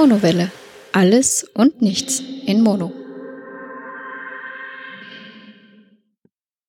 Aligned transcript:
Monowelle. 0.00 0.52
Alles 0.92 1.44
und 1.54 1.82
nichts 1.82 2.22
in 2.46 2.62
Mono. 2.62 2.92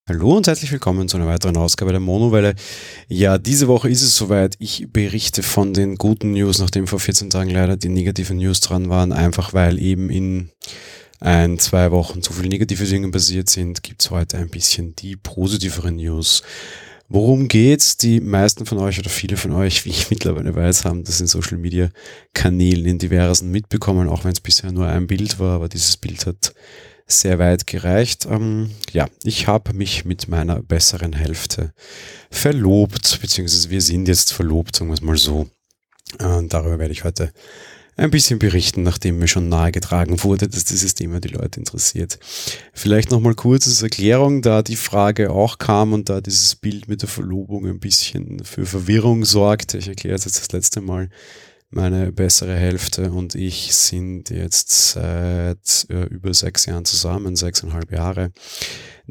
Hallo 0.08 0.36
und 0.36 0.48
herzlich 0.48 0.72
willkommen 0.72 1.08
zu 1.08 1.18
einer 1.18 1.28
weiteren 1.28 1.56
Ausgabe 1.56 1.92
der 1.92 2.00
Monowelle. 2.00 2.56
Ja, 3.08 3.38
diese 3.38 3.68
Woche 3.68 3.88
ist 3.88 4.02
es 4.02 4.16
soweit. 4.16 4.56
Ich 4.58 4.92
berichte 4.92 5.44
von 5.44 5.76
den 5.76 5.98
guten 5.98 6.32
News, 6.32 6.58
nachdem 6.58 6.88
vor 6.88 7.00
14 7.00 7.30
Tagen 7.30 7.52
leider 7.52 7.78
die 7.78 7.90
negativen 7.90 8.38
News 8.38 8.62
dran 8.62 8.90
waren, 8.90 9.12
einfach 9.12 9.54
weil 9.54 9.78
eben 9.78 10.10
in 10.10 10.50
ein, 11.20 11.60
zwei 11.60 11.92
Wochen 11.92 12.24
so 12.24 12.34
viele 12.34 12.50
negative 12.50 12.84
Dinge 12.86 13.12
passiert 13.12 13.48
sind, 13.48 13.84
gibt's 13.84 14.10
heute 14.10 14.40
ein 14.40 14.50
bisschen 14.50 14.96
die 14.96 15.16
positiveren 15.16 15.98
News. 15.98 16.42
Worum 17.12 17.48
geht's? 17.48 17.98
Die 17.98 18.22
meisten 18.22 18.68
von 18.68 18.78
euch 18.78 19.00
oder 19.00 19.10
viele 19.10 19.36
von 19.36 19.52
euch, 19.52 19.84
wie 19.84 19.90
ich 19.90 20.12
mittlerweile 20.12 20.56
weiß, 20.56 20.86
haben 20.86 21.04
das 21.04 21.20
in 21.20 21.26
Social 21.26 21.58
Media 21.58 21.90
Kanälen 22.36 22.86
in 22.86 23.00
diversen 23.00 23.50
mitbekommen, 23.50 24.08
auch 24.08 24.26
wenn 24.26 24.32
es 24.32 24.40
bisher 24.40 24.72
nur 24.72 24.88
ein 24.88 25.08
Bild 25.08 25.40
war, 25.40 25.56
aber 25.56 25.70
dieses 25.70 25.98
Bild 25.98 26.28
hat 26.28 26.54
sehr 27.08 27.40
weit 27.40 27.66
gereicht. 27.66 28.28
Ähm, 28.30 28.70
ja, 28.92 29.08
ich 29.24 29.48
habe 29.48 29.74
mich 29.74 30.06
mit 30.06 30.28
meiner 30.28 30.62
besseren 30.62 31.14
Hälfte 31.14 31.74
verlobt, 32.30 33.20
beziehungsweise 33.20 33.72
wir 33.72 33.82
sind 33.82 34.08
jetzt 34.08 34.32
verlobt, 34.32 34.76
sagen 34.76 34.92
wir 34.92 34.94
es 34.94 35.02
mal 35.02 35.18
so. 35.18 35.50
Und 36.20 36.54
darüber 36.54 36.78
werde 36.78 36.92
ich 36.92 37.04
heute 37.04 37.34
ein 38.00 38.12
bisschen 38.12 38.40
berichten, 38.40 38.84
nachdem 38.84 39.20
mir 39.20 39.28
schon 39.28 39.50
nahegetragen 39.50 40.24
wurde, 40.24 40.48
dass 40.48 40.64
dieses 40.64 40.96
Thema 40.96 41.20
die 41.20 41.30
Leute 41.30 41.60
interessiert. 41.60 42.18
Vielleicht 42.74 43.12
nochmal 43.12 43.36
kurz 43.36 43.68
als 43.68 43.82
Erklärung, 43.82 44.42
da 44.42 44.64
die 44.64 44.76
Frage 44.76 45.32
auch 45.32 45.58
kam 45.58 45.94
und 45.94 46.10
da 46.10 46.22
dieses 46.22 46.56
Bild 46.56 46.88
mit 46.88 47.02
der 47.02 47.10
Verlobung 47.10 47.68
ein 47.68 47.80
bisschen 47.80 48.44
für 48.44 48.66
Verwirrung 48.66 49.26
sorgte. 49.26 49.78
Ich 49.78 49.88
erkläre 49.88 50.16
es 50.16 50.26
jetzt 50.26 50.40
das 50.40 50.52
letzte 50.52 50.82
Mal. 50.82 51.10
Meine 51.72 52.12
bessere 52.12 52.56
Hälfte 52.56 53.12
und 53.12 53.36
ich 53.36 53.76
sind 53.76 54.32
jetzt 54.32 54.94
seit 54.94 55.86
äh, 55.90 56.06
über 56.06 56.34
sechs 56.34 56.66
Jahren 56.66 56.84
zusammen, 56.84 57.36
sechseinhalb 57.36 57.92
Jahre. 57.92 58.32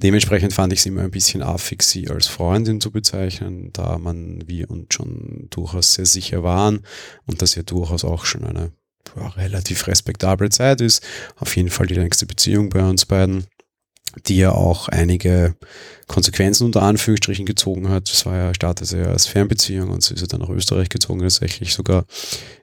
Dementsprechend 0.01 0.53
fand 0.53 0.73
ich 0.73 0.79
es 0.79 0.87
immer 0.87 1.03
ein 1.03 1.11
bisschen 1.11 1.43
affig, 1.43 1.83
sie 1.83 2.09
als 2.09 2.29
Freundin 2.29 2.81
zu 2.81 2.93
bezeichnen, 2.93 3.71
da 3.73 3.99
man 3.99 4.47
wir 4.47 4.71
uns 4.71 4.95
schon 4.95 5.49
durchaus 5.51 5.95
sehr 5.95 6.07
sicher 6.07 6.45
waren 6.45 6.85
und 7.27 7.43
das 7.43 7.57
ja 7.57 7.65
durchaus 7.65 8.05
auch 8.05 8.25
schon 8.25 8.45
eine 8.45 8.71
ja, 9.17 9.29
relativ 9.29 9.89
respektable 9.89 10.51
Zeit 10.51 10.81
ist. 10.81 11.03
Auf 11.37 11.57
jeden 11.57 11.71
Fall 11.71 11.89
die 11.89 11.95
längste 11.95 12.27
Beziehung 12.27 12.69
bei 12.69 12.89
uns 12.89 13.07
beiden, 13.07 13.47
die 14.29 14.37
ja 14.37 14.53
auch 14.53 14.89
einige 14.89 15.57
Konsequenzen 16.07 16.65
unter 16.65 16.83
Anführungsstrichen 16.83 17.45
gezogen 17.45 17.89
hat. 17.89 18.09
Es 18.09 18.25
war 18.25 18.37
ja, 18.37 18.55
startete 18.55 18.99
ja 18.99 19.07
als 19.07 19.27
Fernbeziehung 19.27 19.91
und 19.91 20.05
sie 20.05 20.15
ist 20.15 20.21
ja 20.21 20.27
dann 20.29 20.43
nach 20.43 20.49
Österreich 20.49 20.91
gezogen, 20.91 21.21
tatsächlich 21.21 21.75
sogar 21.75 22.05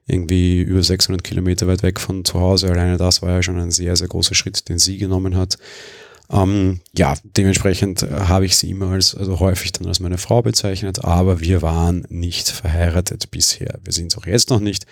irgendwie 0.08 0.62
über 0.62 0.82
600 0.82 1.22
Kilometer 1.22 1.68
weit 1.68 1.84
weg 1.84 2.00
von 2.00 2.24
zu 2.24 2.40
Hause. 2.40 2.70
Alleine 2.70 2.96
das 2.96 3.22
war 3.22 3.32
ja 3.32 3.44
schon 3.44 3.60
ein 3.60 3.72
sehr, 3.72 3.98
sehr 3.98 4.08
großer 4.08 4.36
Schritt, 4.36 4.70
den 4.70 4.80
sie 4.80 4.98
genommen 4.98 5.36
hat. 5.36 5.58
Ähm, 6.32 6.80
ja, 6.96 7.16
dementsprechend 7.24 8.04
habe 8.04 8.46
ich 8.46 8.58
sie 8.58 8.72
immer 8.72 8.92
als, 8.92 9.16
also 9.16 9.40
häufig 9.40 9.72
dann 9.72 9.88
als 9.88 10.00
meine 10.00 10.18
Frau 10.18 10.42
bezeichnet, 10.42 11.04
aber 11.04 11.40
wir 11.40 11.62
waren 11.62 12.06
nicht 12.10 12.50
verheiratet 12.50 13.32
bisher. 13.32 13.80
Wir 13.84 13.94
sind 13.94 14.12
es 14.12 14.18
auch 14.18 14.26
jetzt 14.26 14.50
noch 14.50 14.60
nicht. 14.60 14.86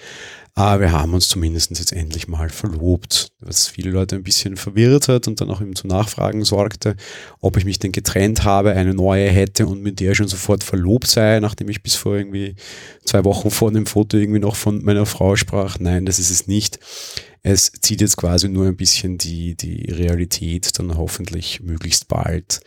Aber 0.55 0.81
wir 0.81 0.91
haben 0.91 1.15
uns 1.15 1.29
zumindest 1.29 1.71
jetzt 1.71 1.93
endlich 1.93 2.27
mal 2.27 2.49
verlobt, 2.49 3.31
was 3.39 3.67
viele 3.67 3.89
Leute 3.89 4.15
ein 4.15 4.23
bisschen 4.23 4.55
verwirrt 4.55 5.07
hat 5.07 5.27
und 5.27 5.41
dann 5.41 5.49
auch 5.49 5.61
eben 5.61 5.75
zu 5.75 5.87
Nachfragen 5.87 6.45
sorgte, 6.45 6.95
ob 7.39 7.57
ich 7.57 7.65
mich 7.65 7.79
denn 7.79 7.91
getrennt 7.91 8.43
habe, 8.43 8.73
eine 8.73 8.93
neue 8.93 9.29
hätte 9.29 9.65
und 9.65 9.81
mit 9.81 9.99
der 9.99 10.13
schon 10.13 10.27
sofort 10.27 10.63
verlobt 10.63 11.07
sei, 11.07 11.39
nachdem 11.39 11.69
ich 11.69 11.81
bis 11.81 11.95
vor 11.95 12.15
irgendwie 12.15 12.55
zwei 13.03 13.23
Wochen 13.23 13.49
vor 13.49 13.71
dem 13.71 13.87
Foto 13.87 14.17
irgendwie 14.17 14.39
noch 14.39 14.55
von 14.55 14.83
meiner 14.83 15.07
Frau 15.07 15.35
sprach. 15.35 15.79
Nein, 15.79 16.05
das 16.05 16.19
ist 16.19 16.29
es 16.29 16.45
nicht. 16.45 16.79
Es 17.41 17.71
zieht 17.81 18.01
jetzt 18.01 18.17
quasi 18.17 18.47
nur 18.47 18.67
ein 18.67 18.77
bisschen 18.77 19.17
die, 19.17 19.55
die 19.57 19.91
Realität 19.91 20.77
dann 20.77 20.95
hoffentlich 20.95 21.61
möglichst 21.61 22.07
bald 22.07 22.61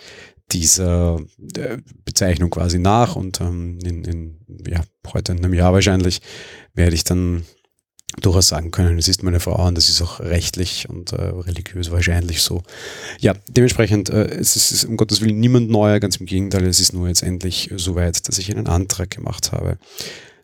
dieser 0.52 1.20
äh, 1.56 1.78
Bezeichnung 2.04 2.50
quasi 2.50 2.78
nach 2.78 3.16
und 3.16 3.40
ähm, 3.40 3.78
in, 3.84 4.04
in, 4.04 4.38
ja, 4.68 4.82
heute 5.12 5.32
in 5.32 5.38
einem 5.38 5.54
Jahr 5.54 5.72
wahrscheinlich 5.72 6.20
werde 6.74 6.94
ich 6.94 7.04
dann 7.04 7.44
durchaus 8.20 8.48
sagen 8.48 8.70
können, 8.70 8.98
es 8.98 9.08
ist 9.08 9.22
meine 9.22 9.40
Frau 9.40 9.66
und 9.66 9.76
das 9.76 9.88
ist 9.88 10.02
auch 10.02 10.20
rechtlich 10.20 10.88
und 10.88 11.12
äh, 11.12 11.22
religiös 11.22 11.90
wahrscheinlich 11.90 12.42
so. 12.42 12.62
Ja, 13.20 13.34
dementsprechend, 13.48 14.10
äh, 14.10 14.26
es 14.26 14.56
ist 14.56 14.84
um 14.84 14.96
Gottes 14.96 15.20
Willen 15.20 15.38
niemand 15.38 15.70
neuer, 15.70 16.00
ganz 16.00 16.16
im 16.16 16.26
Gegenteil, 16.26 16.64
es 16.66 16.80
ist 16.80 16.92
nur 16.92 17.08
jetzt 17.08 17.22
endlich 17.22 17.70
so 17.76 17.94
weit, 17.94 18.28
dass 18.28 18.38
ich 18.38 18.50
einen 18.50 18.66
Antrag 18.66 19.10
gemacht 19.10 19.52
habe. 19.52 19.78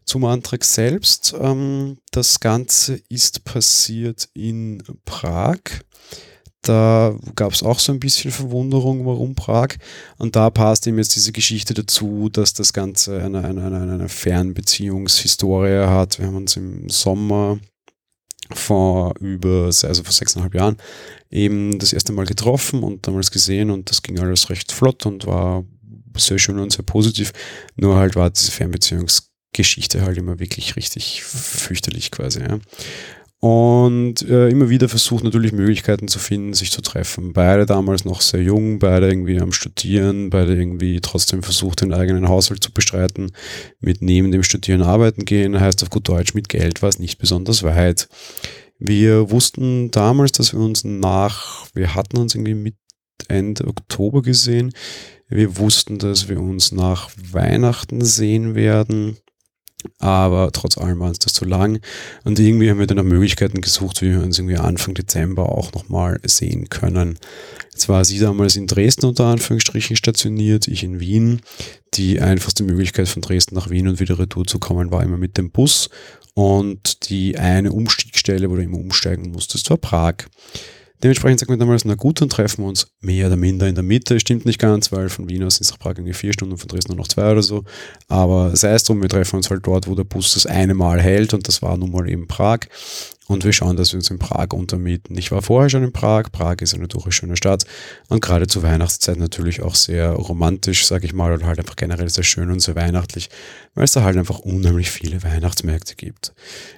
Zum 0.04 0.24
Antrag 0.24 0.64
selbst, 0.64 1.34
ähm, 1.40 1.98
das 2.10 2.40
Ganze 2.40 3.00
ist 3.08 3.44
passiert 3.44 4.28
in 4.34 4.82
Prag. 5.04 5.60
Da 6.62 7.16
gab 7.34 7.52
es 7.52 7.64
auch 7.64 7.80
so 7.80 7.92
ein 7.92 7.98
bisschen 7.98 8.30
Verwunderung, 8.30 9.04
warum 9.04 9.34
Prag. 9.34 9.70
Und 10.18 10.36
da 10.36 10.48
passt 10.48 10.86
ihm 10.86 10.96
jetzt 10.98 11.16
diese 11.16 11.32
Geschichte 11.32 11.74
dazu, 11.74 12.28
dass 12.28 12.52
das 12.52 12.72
Ganze 12.72 13.20
eine, 13.20 13.44
eine, 13.44 13.64
eine, 13.66 13.80
eine 13.80 14.08
Fernbeziehungshistorie 14.08 15.86
hat. 15.88 16.20
Wir 16.20 16.26
haben 16.26 16.36
uns 16.36 16.56
im 16.56 16.88
Sommer 16.88 17.58
vor 18.54 19.14
über, 19.18 19.64
also 19.66 20.04
vor 20.04 20.12
sechseinhalb 20.12 20.54
Jahren 20.54 20.76
eben 21.30 21.78
das 21.80 21.92
erste 21.92 22.12
Mal 22.12 22.26
getroffen 22.26 22.84
und 22.84 23.06
damals 23.06 23.30
gesehen 23.30 23.70
und 23.70 23.90
das 23.90 24.02
ging 24.02 24.18
alles 24.20 24.50
recht 24.50 24.70
flott 24.70 25.06
und 25.06 25.26
war 25.26 25.64
sehr 26.16 26.38
schön 26.38 26.58
und 26.58 26.72
sehr 26.72 26.84
positiv. 26.84 27.32
Nur 27.74 27.96
halt 27.96 28.14
war 28.14 28.30
diese 28.30 28.52
Fernbeziehungsgeschichte 28.52 30.02
halt 30.02 30.18
immer 30.18 30.38
wirklich 30.38 30.76
richtig 30.76 31.24
fürchterlich 31.24 32.10
quasi. 32.10 32.40
Ja 32.40 32.60
und 33.44 34.22
äh, 34.22 34.50
immer 34.50 34.68
wieder 34.68 34.88
versucht 34.88 35.24
natürlich 35.24 35.50
Möglichkeiten 35.50 36.06
zu 36.06 36.20
finden, 36.20 36.54
sich 36.54 36.70
zu 36.70 36.80
treffen. 36.80 37.32
Beide 37.32 37.66
damals 37.66 38.04
noch 38.04 38.20
sehr 38.20 38.40
jung, 38.40 38.78
beide 38.78 39.08
irgendwie 39.08 39.40
am 39.40 39.50
Studieren, 39.50 40.30
beide 40.30 40.54
irgendwie 40.54 41.00
trotzdem 41.00 41.42
versucht, 41.42 41.80
den 41.80 41.92
eigenen 41.92 42.28
Haushalt 42.28 42.62
zu 42.62 42.72
bestreiten, 42.72 43.32
mit 43.80 44.00
neben 44.00 44.30
dem 44.30 44.44
Studieren 44.44 44.82
arbeiten 44.82 45.24
gehen, 45.24 45.58
heißt 45.58 45.82
auf 45.82 45.90
gut 45.90 46.08
Deutsch, 46.08 46.34
mit 46.34 46.48
Geld 46.48 46.82
war 46.82 46.88
es 46.88 47.00
nicht 47.00 47.18
besonders 47.18 47.64
weit. 47.64 48.08
Wir 48.78 49.32
wussten 49.32 49.90
damals, 49.90 50.30
dass 50.30 50.52
wir 50.52 50.60
uns 50.60 50.84
nach, 50.84 51.66
wir 51.74 51.96
hatten 51.96 52.18
uns 52.18 52.36
irgendwie 52.36 52.54
mit 52.54 52.76
Ende 53.26 53.66
Oktober 53.66 54.22
gesehen. 54.22 54.72
Wir 55.28 55.56
wussten, 55.58 55.98
dass 55.98 56.28
wir 56.28 56.40
uns 56.40 56.70
nach 56.70 57.10
Weihnachten 57.32 58.04
sehen 58.04 58.54
werden 58.54 59.16
aber 59.98 60.50
trotz 60.52 60.78
allem 60.78 61.00
war 61.00 61.08
uns 61.08 61.18
das 61.18 61.32
zu 61.32 61.44
lang. 61.44 61.80
Und 62.24 62.38
irgendwie 62.38 62.70
haben 62.70 62.78
wir 62.78 62.86
dann 62.86 62.96
nach 62.96 63.04
Möglichkeiten 63.04 63.60
gesucht, 63.60 64.02
wie 64.02 64.10
wir 64.10 64.22
uns 64.22 64.38
irgendwie 64.38 64.56
Anfang 64.56 64.94
Dezember 64.94 65.50
auch 65.50 65.72
nochmal 65.72 66.20
sehen 66.24 66.68
können. 66.68 67.18
Jetzt 67.72 67.88
war 67.88 68.04
sie 68.04 68.18
damals 68.18 68.56
in 68.56 68.66
Dresden 68.66 69.06
unter 69.06 69.26
Anführungsstrichen 69.26 69.96
stationiert, 69.96 70.68
ich 70.68 70.84
in 70.84 71.00
Wien. 71.00 71.40
Die 71.94 72.20
einfachste 72.20 72.64
Möglichkeit 72.64 73.08
von 73.08 73.22
Dresden 73.22 73.54
nach 73.54 73.70
Wien 73.70 73.88
und 73.88 74.00
wieder 74.00 74.18
retour 74.18 74.46
zu 74.46 74.58
kommen 74.58 74.90
war 74.90 75.02
immer 75.02 75.18
mit 75.18 75.38
dem 75.38 75.50
Bus. 75.50 75.90
Und 76.34 77.10
die 77.10 77.38
eine 77.38 77.72
Umstiegsstelle, 77.72 78.50
wo 78.50 78.56
du 78.56 78.62
immer 78.62 78.78
umsteigen 78.78 79.30
musstest, 79.32 79.68
war 79.70 79.76
Prag. 79.76 80.14
Dementsprechend 81.02 81.40
sagen 81.40 81.52
wir 81.52 81.56
damals, 81.56 81.84
na 81.84 81.94
gut, 81.94 82.20
dann 82.20 82.28
treffen 82.28 82.62
wir 82.62 82.68
uns 82.68 82.86
mehr 83.00 83.26
oder 83.26 83.36
minder 83.36 83.66
in 83.66 83.74
der 83.74 83.82
Mitte. 83.82 84.20
Stimmt 84.20 84.46
nicht 84.46 84.60
ganz, 84.60 84.92
weil 84.92 85.08
von 85.08 85.28
Wien 85.28 85.42
aus 85.42 85.56
sind 85.56 85.64
es 85.64 85.70
nach 85.72 85.78
Prag 85.78 85.92
irgendwie 85.96 86.12
vier 86.12 86.32
Stunden, 86.32 86.56
von 86.56 86.68
Dresden 86.68 86.92
nur 86.92 86.98
noch 86.98 87.08
zwei 87.08 87.32
oder 87.32 87.42
so. 87.42 87.64
Aber 88.08 88.54
sei 88.54 88.72
es 88.72 88.84
drum, 88.84 89.02
wir 89.02 89.08
treffen 89.08 89.36
uns 89.36 89.50
halt 89.50 89.66
dort, 89.66 89.88
wo 89.88 89.94
der 89.94 90.04
Bus 90.04 90.34
das 90.34 90.46
eine 90.46 90.74
Mal 90.74 91.00
hält 91.00 91.34
und 91.34 91.48
das 91.48 91.60
war 91.60 91.76
nun 91.76 91.90
mal 91.90 92.08
eben 92.08 92.28
Prag. 92.28 92.60
Und 93.32 93.44
wir 93.44 93.52
schauen, 93.54 93.76
dass 93.76 93.92
wir 93.92 93.96
uns 93.98 94.10
in 94.10 94.18
Prag 94.18 94.48
untermieten. 94.52 95.16
Ich 95.16 95.32
war 95.32 95.40
vorher 95.40 95.70
schon 95.70 95.82
in 95.82 95.92
Prag. 95.92 96.24
Prag 96.30 96.56
ist 96.60 96.74
eine 96.74 96.86
durchaus 96.86 97.14
schöne 97.14 97.38
Stadt 97.38 97.64
und 98.08 98.20
gerade 98.20 98.46
zur 98.46 98.62
Weihnachtszeit 98.62 99.16
natürlich 99.16 99.62
auch 99.62 99.74
sehr 99.74 100.10
romantisch, 100.10 100.86
sage 100.86 101.06
ich 101.06 101.14
mal, 101.14 101.32
und 101.32 101.46
halt 101.46 101.58
einfach 101.58 101.76
generell 101.76 102.10
sehr 102.10 102.24
schön 102.24 102.50
und 102.50 102.60
sehr 102.60 102.76
weihnachtlich, 102.76 103.30
weil 103.74 103.84
es 103.84 103.92
da 103.92 104.02
halt 104.02 104.18
einfach 104.18 104.40
unheimlich 104.40 104.90
viele 104.90 105.22
Weihnachtsmärkte 105.22 105.94
gibt. 105.94 106.34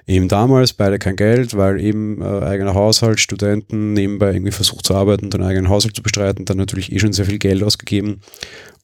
Eben 0.07 0.29
damals 0.29 0.71
beide 0.71 0.97
kein 0.97 1.17
Geld, 1.17 1.57
weil 1.57 1.81
eben 1.81 2.21
äh, 2.21 2.45
eigener 2.45 2.73
Haushalt, 2.73 3.19
Studenten 3.19 3.91
nebenbei 3.91 4.31
irgendwie 4.31 4.51
versucht 4.51 4.85
zu 4.85 4.95
arbeiten, 4.95 5.29
den 5.29 5.43
eigenen 5.43 5.67
Haushalt 5.67 5.95
zu 5.95 6.03
bestreiten, 6.03 6.45
dann 6.45 6.55
natürlich 6.55 6.89
eh 6.93 6.99
schon 6.99 7.11
sehr 7.11 7.25
viel 7.25 7.39
Geld 7.39 7.63
ausgegeben 7.63 8.21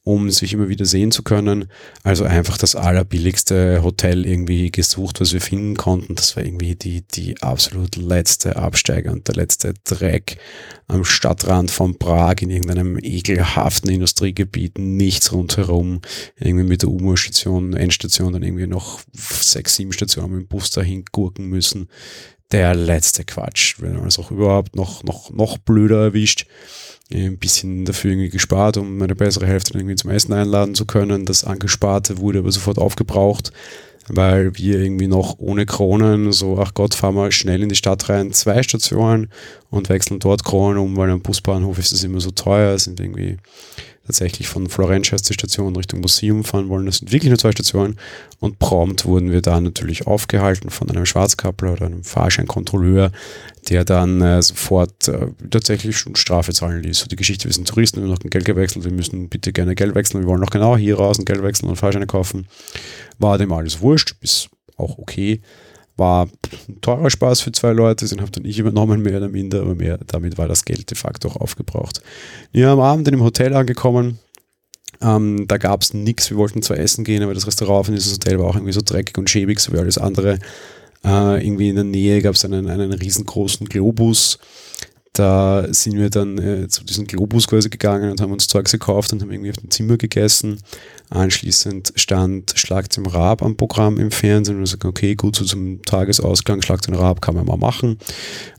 um 0.04 0.30
sich 0.30 0.52
immer 0.52 0.68
wieder 0.68 0.84
sehen 0.84 1.12
zu 1.12 1.22
können. 1.22 1.66
Also 2.02 2.24
einfach 2.24 2.58
das 2.58 2.74
allerbilligste 2.74 3.82
Hotel 3.84 4.26
irgendwie 4.26 4.72
gesucht, 4.72 5.20
was 5.20 5.32
wir 5.32 5.40
finden 5.40 5.76
konnten. 5.76 6.16
Das 6.16 6.36
war 6.36 6.44
irgendwie 6.44 6.74
die, 6.74 7.02
die 7.02 7.40
absolut 7.40 7.94
letzte 7.94 8.56
Absteiger 8.56 9.12
und 9.12 9.28
der 9.28 9.36
letzte 9.36 9.74
Dreck 9.84 10.38
am 10.88 11.04
Stadtrand 11.04 11.70
von 11.70 11.98
Prag 11.98 12.36
in 12.40 12.50
irgendeinem 12.50 12.98
ekelhaften 13.00 13.90
Industriegebiet, 13.90 14.78
nichts 14.78 15.32
rundherum. 15.32 16.00
Irgendwie 16.36 16.66
mit 16.66 16.82
der 16.82 16.90
U-Bahn-Station, 16.90 17.74
Endstation, 17.74 18.32
dann 18.32 18.42
irgendwie 18.42 18.66
noch 18.66 19.00
sechs, 19.12 19.76
sieben 19.76 19.92
Stationen 19.92 20.32
mit 20.32 20.40
dem 20.42 20.48
Bus 20.48 20.70
dahin 20.70 21.04
gurken 21.12 21.46
müssen. 21.46 21.88
Der 22.50 22.74
letzte 22.74 23.24
Quatsch. 23.24 23.80
Wir 23.80 23.90
haben 23.90 24.00
uns 24.00 24.18
auch 24.18 24.32
überhaupt 24.32 24.74
noch, 24.74 25.04
noch, 25.04 25.30
noch 25.30 25.58
blöder 25.58 26.02
erwischt 26.02 26.46
ein 27.14 27.38
bisschen 27.38 27.84
dafür 27.84 28.12
irgendwie 28.12 28.30
gespart, 28.30 28.76
um 28.76 28.98
meine 28.98 29.14
bessere 29.14 29.46
Hälfte 29.46 29.76
irgendwie 29.76 29.96
zum 29.96 30.10
Essen 30.10 30.32
einladen 30.32 30.74
zu 30.74 30.86
können. 30.86 31.24
Das 31.24 31.44
Angesparte 31.44 32.18
wurde 32.18 32.40
aber 32.40 32.52
sofort 32.52 32.78
aufgebraucht. 32.78 33.52
weil 34.08 34.56
wir 34.58 34.80
irgendwie 34.80 35.06
noch 35.06 35.38
ohne 35.38 35.64
Kronen 35.64 36.32
so, 36.32 36.58
ach 36.58 36.74
Gott, 36.74 36.94
fahren 36.94 37.14
wir 37.14 37.30
schnell 37.30 37.62
in 37.62 37.68
die 37.68 37.76
Stadt 37.76 38.08
rein, 38.08 38.32
zwei 38.32 38.62
Stationen 38.62 39.30
und 39.70 39.88
wechseln 39.88 40.18
dort 40.18 40.44
Kronen 40.44 40.78
um, 40.78 40.96
weil 40.96 41.10
am 41.10 41.22
Busbahnhof 41.22 41.78
ist 41.78 41.92
das 41.92 42.02
immer 42.02 42.20
so 42.20 42.32
teuer, 42.32 42.76
sind 42.78 42.98
irgendwie 42.98 43.36
tatsächlich 44.06 44.48
von 44.48 44.68
Florenz 44.68 45.10
die 45.10 45.34
Station 45.34 45.76
Richtung 45.76 46.00
Museum 46.00 46.44
fahren 46.44 46.68
wollen. 46.68 46.86
Das 46.86 46.98
sind 46.98 47.12
wirklich 47.12 47.30
nur 47.30 47.38
zwei 47.38 47.52
Stationen. 47.52 47.96
Und 48.40 48.58
prompt 48.58 49.04
wurden 49.04 49.30
wir 49.30 49.42
da 49.42 49.60
natürlich 49.60 50.06
aufgehalten 50.06 50.70
von 50.70 50.90
einem 50.90 51.06
Schwarzkappler 51.06 51.74
oder 51.74 51.86
einem 51.86 52.02
Fahrscheinkontrolleur, 52.02 53.12
der 53.68 53.84
dann 53.84 54.20
äh, 54.20 54.42
sofort 54.42 55.08
äh, 55.08 55.28
tatsächlich 55.50 55.96
schon 55.96 56.16
Strafe 56.16 56.52
zahlen 56.52 56.82
ließ. 56.82 56.98
So 56.98 57.06
die 57.06 57.16
Geschichte, 57.16 57.46
wir 57.46 57.54
sind 57.54 57.68
Touristen, 57.68 57.98
wir 57.98 58.04
haben 58.04 58.14
noch 58.14 58.24
ein 58.24 58.30
Geld 58.30 58.44
gewechselt, 58.44 58.84
wir 58.84 58.92
müssen 58.92 59.28
bitte 59.28 59.52
gerne 59.52 59.74
Geld 59.74 59.94
wechseln, 59.94 60.20
wir 60.20 60.26
wollen 60.26 60.40
noch 60.40 60.50
genau 60.50 60.76
hier 60.76 60.96
raus 60.96 61.18
ein 61.18 61.24
Geld 61.24 61.42
wechseln 61.42 61.68
und 61.68 61.76
Fahrscheine 61.76 62.06
kaufen. 62.06 62.48
War 63.18 63.38
dem 63.38 63.52
alles 63.52 63.80
wurscht, 63.80 64.16
ist 64.20 64.50
auch 64.76 64.98
okay. 64.98 65.40
War 65.96 66.28
ein 66.68 66.80
teurer 66.80 67.10
Spaß 67.10 67.42
für 67.42 67.52
zwei 67.52 67.72
Leute, 67.72 68.08
den 68.08 68.20
habe 68.20 68.30
dann 68.30 68.44
ich 68.44 68.58
übernommen, 68.58 69.02
mehr 69.02 69.18
oder 69.18 69.28
minder, 69.28 69.60
aber 69.60 69.74
mehr, 69.74 69.98
damit 70.06 70.38
war 70.38 70.48
das 70.48 70.64
Geld 70.64 70.90
de 70.90 70.96
facto 70.96 71.28
auch 71.28 71.36
aufgebraucht. 71.36 72.02
Ja, 72.52 72.72
am 72.72 72.80
Abend 72.80 73.06
in 73.08 73.12
dem 73.12 73.22
Hotel 73.22 73.54
angekommen, 73.54 74.18
ähm, 75.02 75.46
da 75.48 75.58
gab 75.58 75.82
es 75.82 75.94
nichts. 75.94 76.30
Wir 76.30 76.36
wollten 76.36 76.62
zwar 76.62 76.78
essen 76.78 77.04
gehen, 77.04 77.22
aber 77.22 77.34
das 77.34 77.46
Restaurant 77.46 77.86
von 77.86 77.94
dieses 77.94 78.14
Hotel 78.14 78.38
war 78.38 78.46
auch 78.46 78.54
irgendwie 78.54 78.72
so 78.72 78.80
dreckig 78.84 79.18
und 79.18 79.28
schäbig, 79.28 79.60
so 79.60 79.72
wie 79.72 79.78
alles 79.78 79.98
andere. 79.98 80.38
Äh, 81.04 81.44
irgendwie 81.44 81.68
in 81.68 81.74
der 81.74 81.84
Nähe 81.84 82.22
gab 82.22 82.34
es 82.34 82.44
einen, 82.44 82.68
einen 82.68 82.92
riesengroßen 82.92 83.68
Globus. 83.68 84.38
Da 85.12 85.66
sind 85.70 85.98
wir 85.98 86.08
dann 86.08 86.38
äh, 86.38 86.68
zu 86.68 86.84
diesem 86.84 87.06
Globus 87.06 87.46
quasi 87.46 87.68
gegangen 87.68 88.10
und 88.10 88.20
haben 88.22 88.32
uns 88.32 88.46
Zeugs 88.46 88.72
gekauft 88.72 89.12
und 89.12 89.20
haben 89.20 89.30
irgendwie 89.30 89.50
auf 89.50 89.58
dem 89.58 89.70
Zimmer 89.70 89.98
gegessen. 89.98 90.58
Anschließend 91.10 91.92
stand 91.96 92.54
Schlag 92.56 92.90
zum 92.90 93.04
Rab 93.04 93.42
am 93.42 93.56
Programm 93.56 93.98
im 93.98 94.10
Fernsehen 94.10 94.54
und 94.54 94.60
wir 94.62 94.66
sagten, 94.66 94.86
okay, 94.86 95.14
gut, 95.14 95.36
so 95.36 95.44
zum 95.44 95.82
Tagesausklang, 95.82 96.62
Schlag 96.62 96.82
zum 96.82 96.94
Rab 96.94 97.20
kann 97.20 97.34
man 97.34 97.44
mal 97.44 97.58
machen. 97.58 97.98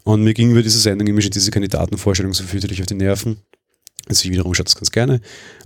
Und 0.03 0.23
mir 0.23 0.35
ging 0.35 0.51
über 0.51 0.61
diese 0.61 0.77
Sendung 0.77 1.07
immer 1.07 1.21
schon 1.21 1.31
diese 1.31 1.49
Kandidatenvorstellung 1.49 2.33
so 2.33 2.43
fürchterlich 2.43 2.81
auf 2.81 2.87
die 2.87 2.95
Nerven. 2.95 3.37
Also 4.07 4.25
ich 4.25 4.31
wiederum 4.31 4.53
schaue 4.53 4.65
das 4.65 4.75
ganz 4.75 4.91
gerne. 4.91 5.21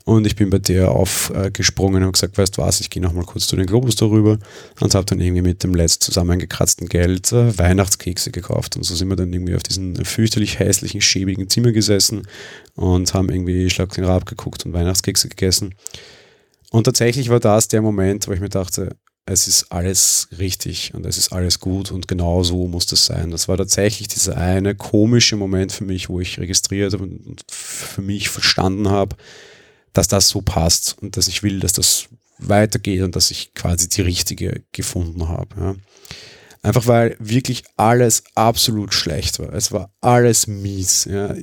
Und 0.08 0.26
ich 0.26 0.38
bin 0.38 0.50
bei 0.50 0.60
der 0.60 0.92
aufgesprungen 0.92 1.98
und 1.98 2.04
habe 2.04 2.12
gesagt, 2.14 2.38
weißt 2.38 2.56
du 2.56 2.62
was, 2.62 2.80
ich 2.80 2.90
gehe 2.90 3.04
nochmal 3.04 3.26
kurz 3.26 3.46
zu 3.46 3.58
den 3.58 3.66
Globus 3.66 3.98
darüber 3.98 4.40
und 4.80 4.96
habe 4.96 5.06
dann 5.06 5.20
irgendwie 5.20 5.42
mit 5.42 5.66
dem 5.66 5.76
letzt 5.76 6.02
zusammengekratzten 6.02 6.88
Geld 6.88 7.34
äh, 7.34 7.58
Weihnachtskekse 7.58 8.32
gekauft. 8.32 8.78
Und 8.78 8.84
so 8.84 8.96
sind 8.96 9.10
wir 9.10 9.18
dann 9.18 9.34
irgendwie 9.34 9.54
auf 9.54 9.64
diesem 9.64 9.98
fürchterlich 10.06 10.60
hässlichen, 10.60 11.02
schäbigen 11.02 11.50
Zimmer 11.50 11.74
gesessen 11.74 12.26
und 12.76 13.14
haben 13.14 13.28
irgendwie 13.28 13.70
Schlag 13.70 13.92
den 13.96 14.06
Rab 14.06 14.26
geguckt 14.26 14.66
und 14.66 14.72
Weihnachtskekse 14.72 15.28
gegessen. 15.28 15.76
Und 16.72 16.86
tatsächlich 16.86 17.28
war 17.28 17.42
das 17.42 17.68
der 17.68 17.82
Moment, 17.82 18.30
wo 18.30 18.32
ich 18.32 18.40
mir 18.40 18.48
dachte, 18.48 18.96
es 19.26 19.50
ist 19.50 19.74
alles 19.74 20.30
richtig 20.40 20.94
und 20.94 21.06
es 21.06 21.18
ist 21.18 21.34
alles 21.34 21.60
gut 21.60 21.92
und 21.92 22.08
genau 22.08 22.44
so 22.44 22.66
muss 22.70 22.86
das 22.86 23.06
sein. 23.06 23.32
Das 23.32 23.50
war 23.50 23.58
tatsächlich 23.58 24.08
dieser 24.08 24.38
eine 24.38 24.74
komische 24.74 25.36
Moment 25.36 25.74
für 25.74 25.84
mich, 25.84 26.08
wo 26.08 26.22
ich 26.22 26.40
registriert 26.40 26.94
und 26.94 27.42
für 27.52 28.02
mich 28.02 28.30
verstanden 28.30 28.90
habe, 28.90 29.18
dass 29.98 30.08
das 30.08 30.30
so 30.30 30.42
passt 30.42 30.98
und 31.02 31.18
dass 31.18 31.28
ich 31.28 31.44
will, 31.44 31.60
dass 31.60 31.74
das 31.74 32.08
weitergeht 32.40 33.02
und 33.02 33.16
dass 33.16 33.32
ich 33.32 33.54
quasi 33.54 33.90
die 33.90 34.02
richtige 34.02 34.64
gefunden 34.72 35.28
habe. 35.28 35.56
Ja. 35.60 35.76
Einfach 36.62 36.88
weil 36.88 37.16
wirklich 37.20 37.64
alles 37.78 38.24
absolut 38.36 38.94
schlecht 38.94 39.40
war. 39.40 39.54
Es 39.54 39.72
war 39.72 39.92
alles 40.02 40.48
mies. 40.48 41.06
Ja 41.06 41.34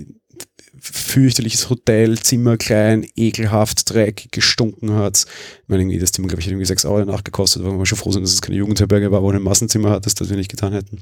fürchterliches 0.85 1.71
Hotel, 1.71 2.19
Zimmer 2.19 2.57
klein, 2.57 3.07
ekelhaft, 3.17 3.91
dreckig, 3.91 4.31
gestunken 4.33 4.93
hat. 4.93 5.25
Ich 5.63 5.69
meine, 5.69 5.83
irgendwie 5.83 5.99
das 5.99 6.13
Zimmer, 6.13 6.29
glaube 6.29 6.41
ich, 6.41 6.47
hat 6.47 6.53
irgendwie 6.53 6.67
6 6.67 6.85
Euro 6.85 7.05
nachgekostet, 7.05 7.65
weil 7.65 7.79
wir 7.79 7.87
schon 7.87 7.99
froh 7.99 8.13
sind, 8.13 8.23
dass 8.23 8.33
es 8.33 8.43
keine 8.43 8.59
Jugendherberge 8.59 9.11
war, 9.11 9.23
wo 9.23 9.31
ein 9.31 9.43
Massenzimmer 9.43 9.91
hat, 9.91 10.05
das 10.05 10.29
wir 10.29 10.37
nicht 10.37 10.51
getan 10.51 10.73
hätten. 10.73 11.01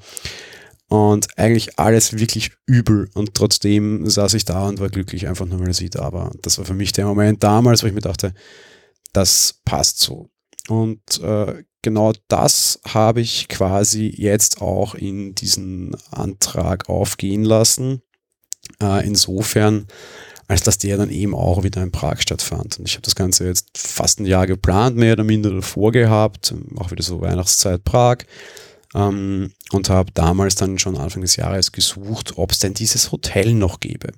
Und 0.93 1.39
eigentlich 1.39 1.79
alles 1.79 2.19
wirklich 2.19 2.51
übel. 2.67 3.09
Und 3.15 3.33
trotzdem 3.33 4.07
saß 4.11 4.35
ich 4.35 4.45
da 4.45 4.69
und 4.69 4.79
war 4.79 4.91
glücklich, 4.91 5.27
einfach 5.27 5.47
nur, 5.47 5.61
weil 5.61 5.73
sie 5.73 5.89
da 5.89 6.13
war. 6.13 6.33
Das 6.43 6.59
war 6.59 6.67
für 6.67 6.75
mich 6.75 6.93
der 6.93 7.07
Moment 7.07 7.43
damals, 7.43 7.83
wo 7.83 7.87
ich 7.87 7.95
mir 7.95 8.03
dachte, 8.03 8.35
das 9.15 9.63
passt 9.65 10.01
so. 10.01 10.29
Und 10.69 11.01
äh, 11.23 11.65
genau 11.81 12.13
das 12.29 12.79
habe 12.87 13.23
ich 13.23 13.49
quasi 13.49 14.13
jetzt 14.15 14.61
auch 14.61 14.95
in 14.95 15.35
diesen 15.35 15.97
Antrag 16.11 16.91
aufgehen 16.91 17.45
lassen. 17.45 18.03
Äh, 18.79 19.07
insofern, 19.07 19.87
als 20.47 20.61
dass 20.61 20.77
der 20.77 20.99
dann 20.99 21.09
eben 21.09 21.35
auch 21.35 21.63
wieder 21.63 21.83
in 21.83 21.91
Prag 21.91 22.21
stattfand. 22.21 22.79
Und 22.79 22.87
ich 22.87 22.97
habe 22.97 23.03
das 23.03 23.15
Ganze 23.15 23.47
jetzt 23.47 23.79
fast 23.79 24.21
ein 24.21 24.27
Jahr 24.27 24.47
geplant, 24.47 24.99
mehr 24.99 25.15
oder 25.15 25.25
minder 25.25 25.53
davor 25.53 25.91
gehabt, 25.91 26.55
auch 26.77 26.91
wieder 26.91 27.03
so 27.03 27.23
Weihnachtszeit 27.23 27.83
Prag. 27.83 28.27
Ähm, 28.95 29.53
und 29.73 29.89
habe 29.89 30.13
damals 30.13 30.55
dann 30.55 30.79
schon 30.79 30.97
Anfang 30.97 31.23
des 31.23 31.37
Jahres 31.37 31.73
gesucht, 31.73 32.37
ob 32.37 32.53
es 32.53 32.59
denn 32.59 32.75
dieses 32.75 33.11
Hotel 33.13 33.55
noch 33.55 33.81
gäbe. 33.81 34.13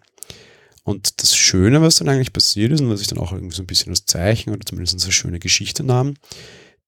Und 0.83 1.23
das 1.23 1.35
Schöne, 1.35 1.81
was 1.81 1.97
dann 1.97 2.09
eigentlich 2.09 2.33
passiert 2.33 2.73
ist 2.73 2.81
und 2.81 2.91
was 2.91 3.01
ich 3.01 3.07
dann 3.07 3.19
auch 3.19 3.33
irgendwie 3.33 3.57
so 3.57 3.63
ein 3.63 3.67
bisschen 3.67 3.91
als 3.91 4.05
Zeichen 4.05 4.53
oder 4.53 4.67
zumindest 4.67 4.95
als 4.95 5.15
schöne 5.15 5.39
Geschichte 5.39 5.83
nahm, 5.83 6.15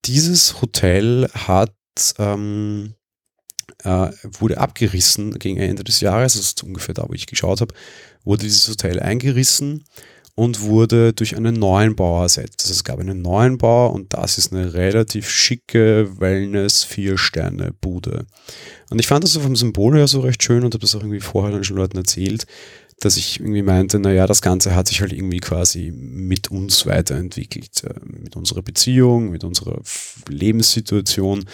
dieses 0.05 0.61
Hotel 0.61 1.29
hat 1.33 1.73
ähm, 2.19 2.95
äh, 3.83 4.11
wurde 4.23 4.59
abgerissen 4.59 5.39
gegen 5.39 5.59
Ende 5.59 5.85
des 5.85 6.01
Jahres, 6.01 6.37
ist 6.37 6.63
ungefähr 6.63 6.95
da, 6.95 7.09
wo 7.09 7.13
ich 7.13 7.27
geschaut 7.27 7.61
habe, 7.61 7.75
wurde 8.25 8.43
dieses 8.43 8.69
Hotel 8.69 9.01
eingerissen 9.01 9.85
und 10.37 10.61
wurde 10.61 11.13
durch 11.15 11.37
einen 11.37 11.55
neuen 11.55 11.97
Bau 11.97 12.23
ersetzt. 12.23 12.63
Also 12.63 12.71
es 12.73 12.85
gab 12.85 13.01
einen 13.01 13.23
neuen 13.23 13.59
Bau 13.59 13.89
und 13.89 14.13
das 14.13 14.39
ist 14.39 14.53
eine 14.53 14.75
relativ 14.75 15.29
schicke 15.31 16.21
Wellness-Vier-Sterne-Bude. 16.21 18.27
Und 18.91 19.01
ich 19.01 19.07
fand 19.07 19.25
das 19.25 19.33
so 19.33 19.41
vom 19.41 19.57
Symbol 19.57 19.97
her 19.97 20.07
so 20.07 20.21
recht 20.21 20.43
schön 20.43 20.63
und 20.63 20.75
habe 20.75 20.83
das 20.83 20.95
auch 20.95 21.01
irgendwie 21.01 21.21
vorher 21.21 21.53
dann 21.53 21.65
schon 21.65 21.79
Leuten 21.79 21.97
erzählt, 21.97 22.47
dass 23.01 23.17
ich 23.17 23.41
irgendwie 23.41 23.63
meinte, 23.63 23.99
naja, 23.99 24.27
das 24.27 24.43
Ganze 24.43 24.75
hat 24.75 24.89
sich 24.89 25.01
halt 25.01 25.13
irgendwie 25.13 25.41
quasi 25.41 25.93
mit 25.95 26.51
uns 26.51 26.87
weiterentwickelt, 26.87 27.85
äh, 27.85 27.95
mit 28.05 28.37
unserer 28.37 28.63
Beziehung, 28.63 29.31
mit 29.31 29.45
unserer 29.45 29.81
Lebenssituation 30.29 31.45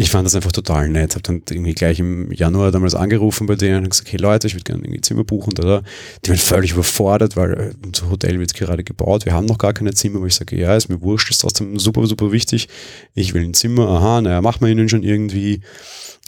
ich 0.00 0.10
fand 0.10 0.24
das 0.24 0.36
einfach 0.36 0.52
total 0.52 0.88
nett. 0.88 1.16
Habe 1.16 1.22
dann 1.22 1.42
irgendwie 1.50 1.74
gleich 1.74 1.98
im 1.98 2.30
Januar 2.30 2.70
damals 2.70 2.94
angerufen 2.94 3.48
bei 3.48 3.56
denen 3.56 3.82
und 3.82 3.90
gesagt, 3.90 4.12
hey 4.12 4.20
Leute, 4.20 4.46
ich 4.46 4.54
würde 4.54 4.62
gerne 4.62 4.84
irgendwie 4.84 5.00
Zimmer 5.00 5.24
buchen. 5.24 5.54
Da, 5.54 5.82
Die 6.24 6.30
waren 6.30 6.38
völlig 6.38 6.72
überfordert, 6.72 7.36
weil 7.36 7.52
äh, 7.52 7.74
unser 7.84 8.08
Hotel 8.08 8.38
wird 8.38 8.54
gerade 8.54 8.84
gebaut. 8.84 9.24
Wir 9.24 9.32
haben 9.32 9.46
noch 9.46 9.58
gar 9.58 9.72
keine 9.72 9.92
Zimmer, 9.92 10.20
wo 10.20 10.26
ich 10.26 10.36
sage, 10.36 10.56
ja, 10.56 10.76
ist 10.76 10.88
mir 10.88 11.02
wurscht, 11.02 11.30
ist 11.32 11.38
trotzdem 11.38 11.80
super, 11.80 12.06
super 12.06 12.30
wichtig. 12.30 12.68
Ich 13.14 13.34
will 13.34 13.42
ein 13.42 13.54
Zimmer. 13.54 13.88
Aha, 13.88 14.20
naja, 14.20 14.40
machen 14.40 14.60
wir 14.60 14.68
ihnen 14.68 14.88
schon 14.88 15.02
irgendwie. 15.02 15.62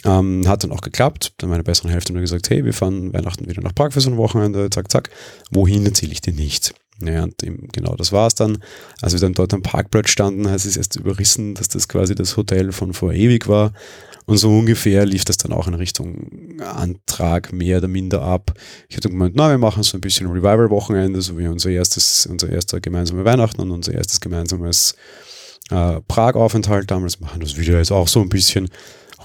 Ähm, 0.03 0.47
hat 0.47 0.63
dann 0.63 0.71
auch 0.71 0.81
geklappt. 0.81 1.33
Dann 1.37 1.49
meine 1.49 1.63
bessere 1.63 1.89
Hälfte 1.89 2.13
mir 2.13 2.21
gesagt, 2.21 2.49
hey, 2.49 2.65
wir 2.65 2.73
fahren 2.73 3.13
Weihnachten 3.13 3.47
wieder 3.47 3.61
nach 3.61 3.75
Prag 3.75 3.91
für 3.91 4.01
so 4.01 4.09
ein 4.09 4.17
Wochenende. 4.17 4.69
Zack, 4.69 4.91
zack. 4.91 5.09
Wohin 5.51 5.85
erzähle 5.85 6.11
ich 6.11 6.21
dir 6.21 6.33
nicht? 6.33 6.73
Naja, 7.01 7.23
und 7.23 7.41
eben, 7.43 7.67
genau 7.71 7.95
das 7.95 8.11
war 8.11 8.27
es 8.27 8.35
dann. 8.35 8.59
Als 9.01 9.13
wir 9.13 9.19
dann 9.19 9.33
dort 9.33 9.53
am 9.53 9.61
Parkplatz 9.61 10.09
standen, 10.09 10.49
hat 10.49 10.63
es 10.63 10.77
erst 10.77 10.95
überrissen, 10.95 11.55
dass 11.55 11.67
das 11.67 11.87
quasi 11.87 12.15
das 12.15 12.37
Hotel 12.37 12.71
von 12.71 12.93
vor 12.93 13.13
ewig 13.13 13.47
war. 13.47 13.73
Und 14.25 14.37
so 14.37 14.49
ungefähr 14.49 15.05
lief 15.05 15.25
das 15.25 15.37
dann 15.37 15.51
auch 15.51 15.67
in 15.67 15.73
Richtung 15.73 16.59
Antrag 16.61 17.51
mehr 17.51 17.79
oder 17.79 17.87
minder 17.87 18.21
ab. 18.21 18.53
Ich 18.87 18.95
hatte 18.95 19.09
gemeint, 19.09 19.33
na, 19.35 19.49
wir 19.49 19.57
machen 19.57 19.83
so 19.83 19.97
ein 19.97 20.01
bisschen 20.01 20.27
Revival-Wochenende, 20.27 21.21
so 21.21 21.37
wie 21.37 21.47
unser 21.47 21.71
erstes, 21.71 22.27
unser 22.27 22.49
erster 22.49 22.79
gemeinsamer 22.79 23.25
Weihnachten 23.25 23.61
und 23.61 23.71
unser 23.71 23.93
erstes 23.93 24.21
gemeinsames 24.21 24.95
äh, 25.71 25.99
Prag-Aufenthalt 26.07 26.91
damals. 26.91 27.19
Machen 27.19 27.41
das 27.41 27.57
wieder 27.57 27.77
jetzt 27.77 27.91
auch 27.91 28.07
so 28.07 28.21
ein 28.21 28.29
bisschen. 28.29 28.69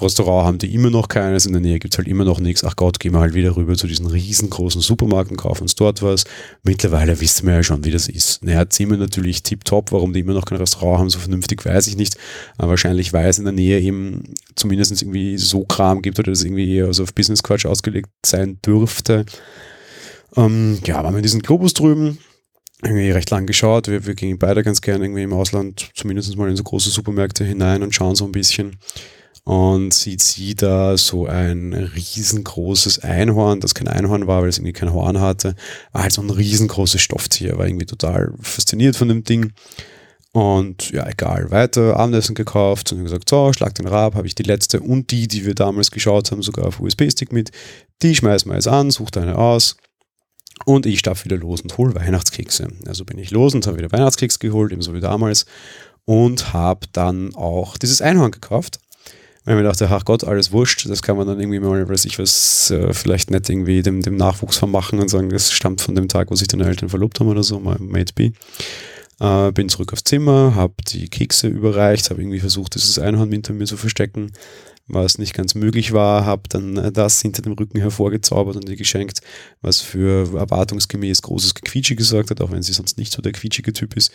Restaurant 0.00 0.46
haben 0.46 0.58
die 0.58 0.74
immer 0.74 0.90
noch 0.90 1.08
keines, 1.08 1.46
in 1.46 1.52
der 1.52 1.62
Nähe 1.62 1.78
gibt 1.78 1.94
es 1.94 1.98
halt 1.98 2.08
immer 2.08 2.24
noch 2.24 2.38
nichts. 2.38 2.64
Ach 2.64 2.76
Gott, 2.76 3.00
gehen 3.00 3.12
wir 3.12 3.20
halt 3.20 3.34
wieder 3.34 3.56
rüber 3.56 3.76
zu 3.76 3.86
diesen 3.86 4.06
riesengroßen 4.06 4.80
Supermarkten, 4.80 5.36
kaufen 5.36 5.62
uns 5.62 5.74
dort 5.74 6.02
was. 6.02 6.24
Mittlerweile 6.62 7.20
wissen 7.20 7.46
wir 7.46 7.54
ja 7.54 7.62
schon, 7.62 7.84
wie 7.84 7.90
das 7.90 8.08
ist. 8.08 8.44
Naja, 8.44 8.68
Zimmer 8.68 8.96
natürlich 8.96 9.42
tipptopp, 9.42 9.92
warum 9.92 10.12
die 10.12 10.20
immer 10.20 10.34
noch 10.34 10.44
kein 10.44 10.58
Restaurant 10.58 11.00
haben, 11.00 11.10
so 11.10 11.18
vernünftig 11.18 11.64
weiß 11.64 11.86
ich 11.86 11.96
nicht. 11.96 12.16
Aber 12.58 12.70
wahrscheinlich, 12.70 13.12
weil 13.12 13.28
es 13.28 13.38
in 13.38 13.44
der 13.44 13.52
Nähe 13.52 13.80
eben 13.80 14.34
zumindest 14.54 15.00
irgendwie 15.00 15.38
so 15.38 15.64
Kram 15.64 16.02
gibt 16.02 16.18
oder 16.18 16.32
das 16.32 16.44
irgendwie 16.44 16.76
eher 16.76 16.86
also 16.86 17.02
auf 17.02 17.14
Business 17.14 17.42
Quatsch 17.42 17.66
ausgelegt 17.66 18.10
sein 18.24 18.58
dürfte. 18.64 19.24
Ähm, 20.36 20.78
ja, 20.84 21.02
waren 21.02 21.14
wir 21.14 21.18
in 21.18 21.22
diesem 21.22 21.40
Globus 21.40 21.72
drüben, 21.72 22.18
irgendwie 22.82 23.10
recht 23.10 23.30
lang 23.30 23.46
geschaut. 23.46 23.88
Wir, 23.88 24.06
wir 24.06 24.14
gingen 24.14 24.38
beide 24.38 24.62
ganz 24.62 24.80
gerne 24.80 25.04
irgendwie 25.04 25.22
im 25.22 25.32
Ausland, 25.32 25.90
zumindest 25.94 26.36
mal 26.36 26.50
in 26.50 26.56
so 26.56 26.62
große 26.62 26.90
Supermärkte 26.90 27.44
hinein 27.44 27.82
und 27.82 27.94
schauen 27.94 28.14
so 28.14 28.26
ein 28.26 28.32
bisschen 28.32 28.76
und 29.46 29.94
sieht 29.94 30.22
sie 30.22 30.56
da 30.56 30.98
so 30.98 31.26
ein 31.26 31.72
riesengroßes 31.72 32.98
Einhorn, 33.04 33.60
das 33.60 33.76
kein 33.76 33.86
Einhorn 33.86 34.26
war, 34.26 34.42
weil 34.42 34.48
es 34.48 34.58
irgendwie 34.58 34.72
kein 34.72 34.92
Horn 34.92 35.20
hatte, 35.20 35.54
war 35.92 36.02
halt 36.02 36.12
so 36.12 36.20
ein 36.20 36.30
riesengroßes 36.30 37.00
Stofftier, 37.00 37.56
war 37.56 37.68
irgendwie 37.68 37.86
total 37.86 38.32
fasziniert 38.40 38.96
von 38.96 39.06
dem 39.06 39.22
Ding. 39.22 39.52
Und 40.32 40.90
ja, 40.90 41.08
egal, 41.08 41.52
weiter 41.52 41.96
Abendessen 41.96 42.34
gekauft 42.34 42.90
und 42.90 43.04
gesagt, 43.04 43.28
so, 43.28 43.52
schlag 43.52 43.72
den 43.76 43.86
Rab, 43.86 44.16
habe 44.16 44.26
ich 44.26 44.34
die 44.34 44.42
letzte 44.42 44.80
und 44.80 45.12
die, 45.12 45.28
die 45.28 45.46
wir 45.46 45.54
damals 45.54 45.92
geschaut 45.92 46.32
haben, 46.32 46.42
sogar 46.42 46.66
auf 46.66 46.80
USB-Stick 46.80 47.32
mit. 47.32 47.52
Die 48.02 48.16
schmeißen 48.16 48.50
wir 48.50 48.56
jetzt 48.56 48.66
an, 48.66 48.90
sucht 48.90 49.16
eine 49.16 49.38
aus. 49.38 49.76
Und 50.64 50.86
ich 50.86 50.98
stapfe 50.98 51.26
wieder 51.26 51.36
los 51.36 51.60
und 51.60 51.78
hole 51.78 51.94
Weihnachtskekse. 51.94 52.66
Also 52.86 53.04
bin 53.04 53.18
ich 53.18 53.30
los 53.30 53.54
und 53.54 53.64
habe 53.68 53.78
wieder 53.78 53.92
Weihnachtskeks 53.92 54.40
geholt, 54.40 54.72
ebenso 54.72 54.92
wie 54.92 55.00
damals 55.00 55.46
und 56.06 56.52
habe 56.52 56.86
dann 56.92 57.34
auch 57.34 57.76
dieses 57.76 58.00
Einhorn 58.00 58.30
gekauft. 58.30 58.80
Weil 59.46 59.54
ich 59.54 59.62
mir 59.62 59.68
dachte, 59.68 59.88
ach 59.88 60.04
Gott, 60.04 60.24
alles 60.24 60.50
wurscht, 60.50 60.90
das 60.90 61.02
kann 61.02 61.16
man 61.16 61.28
dann 61.28 61.38
irgendwie 61.38 61.60
mal, 61.60 61.88
weiß 61.88 62.04
ich 62.06 62.18
was, 62.18 62.68
äh, 62.72 62.92
vielleicht 62.92 63.30
nicht 63.30 63.48
irgendwie 63.48 63.80
dem, 63.80 64.02
dem 64.02 64.16
Nachwuchs 64.16 64.56
vermachen 64.56 64.98
und 64.98 65.08
sagen, 65.08 65.30
das 65.30 65.52
stammt 65.52 65.80
von 65.80 65.94
dem 65.94 66.08
Tag, 66.08 66.32
wo 66.32 66.34
sich 66.34 66.48
deine 66.48 66.66
Eltern 66.66 66.88
verlobt 66.88 67.20
haben 67.20 67.28
oder 67.28 67.44
so, 67.44 67.60
might 67.60 68.16
be. 68.16 68.32
Äh, 69.20 69.52
bin 69.52 69.68
zurück 69.68 69.92
aufs 69.92 70.02
Zimmer, 70.02 70.56
habe 70.56 70.74
die 70.88 71.08
Kekse 71.08 71.46
überreicht, 71.46 72.10
habe 72.10 72.20
irgendwie 72.20 72.40
versucht, 72.40 72.74
dieses 72.74 72.98
Einhorn 72.98 73.30
hinter 73.30 73.52
mir 73.52 73.66
zu 73.66 73.76
verstecken, 73.76 74.32
was 74.88 75.18
nicht 75.18 75.32
ganz 75.32 75.54
möglich 75.54 75.92
war, 75.92 76.24
habe 76.24 76.42
dann 76.48 76.92
das 76.92 77.22
hinter 77.22 77.42
dem 77.42 77.52
Rücken 77.52 77.78
hervorgezaubert 77.78 78.56
und 78.56 78.68
ihr 78.68 78.76
geschenkt, 78.76 79.20
was 79.60 79.80
für 79.80 80.36
erwartungsgemäß 80.36 81.22
großes 81.22 81.54
Gequietsche 81.54 81.94
gesorgt 81.94 82.30
hat, 82.30 82.40
auch 82.40 82.50
wenn 82.50 82.62
sie 82.62 82.72
sonst 82.72 82.98
nicht 82.98 83.12
so 83.12 83.22
der 83.22 83.32
quietschige 83.32 83.72
Typ 83.72 83.96
ist. 83.96 84.12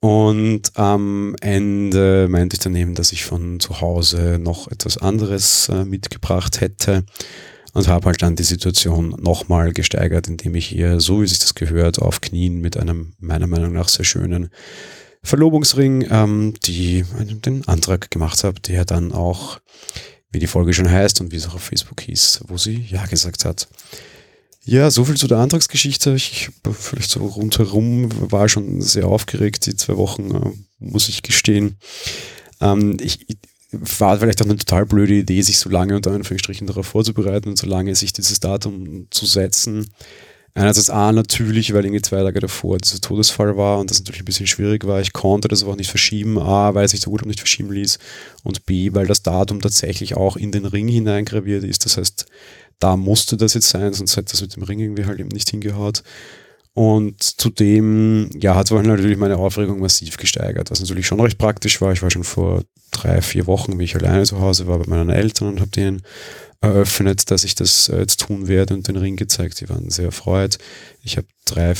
Und 0.00 0.78
am 0.78 1.36
Ende 1.42 2.26
meinte 2.28 2.54
ich 2.54 2.60
dann 2.60 2.74
eben, 2.74 2.94
dass 2.94 3.12
ich 3.12 3.24
von 3.24 3.60
zu 3.60 3.82
Hause 3.82 4.38
noch 4.40 4.68
etwas 4.68 4.96
anderes 4.96 5.68
äh, 5.68 5.84
mitgebracht 5.84 6.62
hätte 6.62 7.04
und 7.74 7.86
habe 7.86 8.06
halt 8.06 8.22
dann 8.22 8.34
die 8.34 8.42
Situation 8.42 9.10
nochmal 9.20 9.72
gesteigert, 9.72 10.26
indem 10.26 10.54
ich 10.54 10.66
hier, 10.66 11.00
so 11.00 11.20
wie 11.20 11.26
sich 11.26 11.38
das 11.38 11.54
gehört, 11.54 12.00
auf 12.00 12.22
Knien 12.22 12.60
mit 12.60 12.78
einem 12.78 13.12
meiner 13.20 13.46
Meinung 13.46 13.74
nach 13.74 13.88
sehr 13.88 14.06
schönen 14.06 14.48
Verlobungsring, 15.22 16.06
ähm, 16.10 16.54
die 16.64 17.04
den 17.44 17.68
Antrag 17.68 18.10
gemacht 18.10 18.42
habe, 18.42 18.58
der 18.60 18.86
dann 18.86 19.12
auch, 19.12 19.60
wie 20.32 20.38
die 20.38 20.46
Folge 20.46 20.72
schon 20.72 20.90
heißt 20.90 21.20
und 21.20 21.30
wie 21.30 21.36
es 21.36 21.46
auch 21.46 21.56
auf 21.56 21.62
Facebook 21.62 22.00
hieß, 22.00 22.44
wo 22.48 22.56
sie 22.56 22.86
Ja 22.88 23.04
gesagt 23.04 23.44
hat. 23.44 23.68
Ja, 24.64 24.90
so 24.90 25.04
viel 25.04 25.16
zu 25.16 25.26
der 25.26 25.38
Antragsgeschichte. 25.38 26.14
Ich 26.14 26.50
vielleicht 26.72 27.10
so 27.10 27.24
rundherum 27.24 28.10
war 28.30 28.48
schon 28.48 28.80
sehr 28.82 29.06
aufgeregt, 29.06 29.66
die 29.66 29.76
zwei 29.76 29.96
Wochen, 29.96 30.30
äh, 30.30 30.50
muss 30.78 31.08
ich 31.08 31.22
gestehen. 31.22 31.76
Ähm, 32.60 32.98
ich, 33.00 33.26
war 33.72 34.18
vielleicht 34.18 34.42
auch 34.42 34.46
eine 34.46 34.56
total 34.56 34.86
blöde 34.86 35.14
Idee, 35.14 35.42
sich 35.42 35.58
so 35.58 35.70
lange 35.70 35.96
unter 35.96 36.12
Anführungsstrichen 36.12 36.66
darauf 36.66 36.86
vorzubereiten 36.86 37.48
und 37.48 37.58
so 37.58 37.66
lange 37.66 37.94
sich 37.94 38.12
dieses 38.12 38.40
Datum 38.40 39.06
zu 39.10 39.26
setzen. 39.26 39.86
Einerseits 40.52 40.90
A, 40.90 41.12
natürlich, 41.12 41.72
weil 41.72 41.84
irgendwie 41.84 42.02
zwei 42.02 42.22
Tage 42.22 42.40
davor 42.40 42.78
dieser 42.78 43.00
Todesfall 43.00 43.56
war 43.56 43.78
und 43.78 43.88
das 43.88 44.00
natürlich 44.00 44.22
ein 44.22 44.24
bisschen 44.24 44.48
schwierig 44.48 44.84
war. 44.84 45.00
Ich 45.00 45.12
konnte 45.12 45.46
das 45.46 45.62
aber 45.62 45.72
auch 45.72 45.76
nicht 45.76 45.90
verschieben. 45.90 46.38
A, 46.38 46.74
weil 46.74 46.88
sich 46.88 47.00
der 47.00 47.10
Urlaub 47.10 47.26
nicht 47.26 47.38
verschieben 47.38 47.70
ließ 47.70 48.00
und 48.42 48.66
B, 48.66 48.92
weil 48.92 49.06
das 49.06 49.22
Datum 49.22 49.60
tatsächlich 49.60 50.16
auch 50.16 50.36
in 50.36 50.50
den 50.50 50.66
Ring 50.66 50.88
hineingraviert 50.88 51.62
ist. 51.62 51.84
Das 51.84 51.96
heißt, 51.96 52.26
da 52.80 52.96
musste 52.96 53.36
das 53.36 53.54
jetzt 53.54 53.68
sein, 53.68 53.92
sonst 53.92 54.16
hätte 54.16 54.32
das 54.32 54.40
mit 54.40 54.56
dem 54.56 54.64
Ring 54.64 54.80
irgendwie 54.80 55.04
halt 55.04 55.20
eben 55.20 55.28
nicht 55.28 55.48
hingehaut. 55.50 56.02
Und 56.72 57.22
zudem, 57.22 58.30
ja, 58.40 58.54
hat 58.54 58.68
sich 58.68 58.82
natürlich 58.82 59.18
meine 59.18 59.36
Aufregung 59.36 59.80
massiv 59.80 60.16
gesteigert, 60.16 60.70
was 60.70 60.80
natürlich 60.80 61.06
schon 61.06 61.20
recht 61.20 61.36
praktisch 61.36 61.80
war. 61.80 61.92
Ich 61.92 62.02
war 62.02 62.10
schon 62.10 62.24
vor 62.24 62.62
drei, 62.90 63.20
vier 63.22 63.46
Wochen, 63.46 63.78
wie 63.78 63.84
ich 63.84 63.96
alleine 63.96 64.24
zu 64.24 64.40
Hause 64.40 64.66
war 64.66 64.78
bei 64.78 64.86
meinen 64.86 65.10
Eltern 65.10 65.48
und 65.48 65.60
habe 65.60 65.70
denen 65.70 66.02
eröffnet, 66.60 67.30
dass 67.30 67.44
ich 67.44 67.54
das 67.54 67.88
äh, 67.88 67.98
jetzt 67.98 68.20
tun 68.20 68.46
werde 68.46 68.74
und 68.74 68.86
den 68.86 68.96
Ring 68.96 69.16
gezeigt. 69.16 69.60
Die 69.60 69.68
waren 69.68 69.90
sehr 69.90 70.06
erfreut. 70.06 70.58
Ich 71.02 71.16
habe 71.16 71.26
drei, 71.44 71.74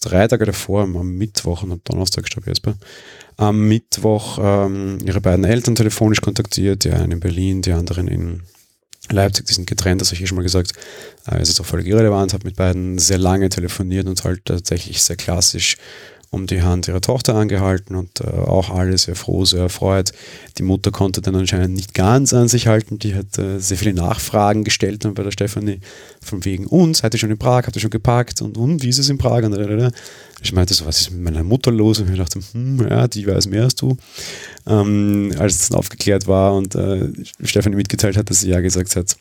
drei 0.00 0.28
Tage 0.28 0.44
davor, 0.44 0.82
am 0.82 1.16
Mittwoch 1.16 1.62
und 1.62 1.72
am 1.72 1.80
Donnerstag, 1.84 2.26
stopp 2.26 2.46
Jesper, 2.46 2.74
am 3.36 3.68
Mittwoch 3.68 4.38
ähm, 4.40 4.98
ihre 5.04 5.20
beiden 5.20 5.44
Eltern 5.44 5.76
telefonisch 5.76 6.20
kontaktiert, 6.20 6.84
die 6.84 6.90
einen 6.90 7.12
in 7.12 7.20
Berlin, 7.20 7.62
die 7.62 7.72
anderen 7.72 8.08
in 8.08 8.42
Leipzig, 9.12 9.46
die 9.46 9.54
sind 9.54 9.66
getrennt, 9.66 10.00
das 10.00 10.08
habe 10.08 10.16
ich 10.16 10.22
eh 10.22 10.26
schon 10.26 10.36
mal 10.36 10.42
gesagt. 10.42 10.72
Äh, 11.26 11.38
es 11.38 11.48
ist 11.48 11.60
auch 11.60 11.66
völlig 11.66 11.86
irrelevant, 11.86 12.32
habe 12.32 12.44
mit 12.44 12.56
beiden 12.56 12.98
sehr 12.98 13.18
lange 13.18 13.48
telefoniert 13.48 14.06
und 14.06 14.22
halt 14.24 14.44
tatsächlich 14.44 15.02
sehr 15.02 15.16
klassisch 15.16 15.76
um 16.30 16.46
die 16.46 16.62
Hand 16.62 16.88
ihrer 16.88 17.00
Tochter 17.00 17.34
angehalten 17.34 17.94
und 17.94 18.20
äh, 18.20 18.26
auch 18.26 18.70
alle 18.70 18.96
sehr 18.98 19.14
froh, 19.14 19.44
sehr 19.44 19.62
erfreut. 19.62 20.12
Die 20.58 20.62
Mutter 20.62 20.90
konnte 20.90 21.22
dann 21.22 21.36
anscheinend 21.36 21.74
nicht 21.74 21.94
ganz 21.94 22.32
an 22.32 22.48
sich 22.48 22.66
halten. 22.66 22.98
Die 22.98 23.14
hat 23.14 23.38
äh, 23.38 23.58
sehr 23.58 23.76
viele 23.76 23.94
Nachfragen 23.94 24.64
gestellt 24.64 25.04
dann 25.04 25.14
bei 25.14 25.22
der 25.22 25.30
Stefanie 25.30 25.80
von 26.20 26.44
wegen 26.44 26.66
uns, 26.66 26.98
seid 26.98 27.14
ihr 27.14 27.18
schon 27.18 27.30
in 27.30 27.38
Prag, 27.38 27.66
habt 27.66 27.76
ihr 27.76 27.82
schon 27.82 27.90
gepackt 27.90 28.42
und, 28.42 28.58
und 28.58 28.82
wie 28.82 28.88
ist 28.88 28.98
es 28.98 29.08
in 29.08 29.18
Prag? 29.18 29.44
Und, 29.44 29.54
und, 29.54 29.92
ich 30.42 30.52
meinte 30.52 30.74
so, 30.74 30.84
was 30.84 31.00
ist 31.00 31.10
mit 31.10 31.22
meiner 31.22 31.44
Mutter 31.44 31.70
los? 31.70 32.00
Und 32.00 32.10
ich 32.10 32.18
dachte, 32.18 32.40
hm, 32.52 32.86
ja, 32.88 33.08
die 33.08 33.26
weiß 33.26 33.46
mehr 33.48 33.64
als 33.64 33.74
du. 33.74 33.96
Ähm, 34.66 35.32
als 35.38 35.54
es 35.54 35.68
dann 35.68 35.78
aufgeklärt 35.78 36.26
war 36.26 36.54
und 36.54 36.74
äh, 36.74 37.08
Stefanie 37.42 37.76
mitgeteilt 37.76 38.16
hat, 38.16 38.28
dass 38.28 38.40
sie 38.40 38.50
ja 38.50 38.60
gesagt 38.60 38.96
hat, 38.96 39.16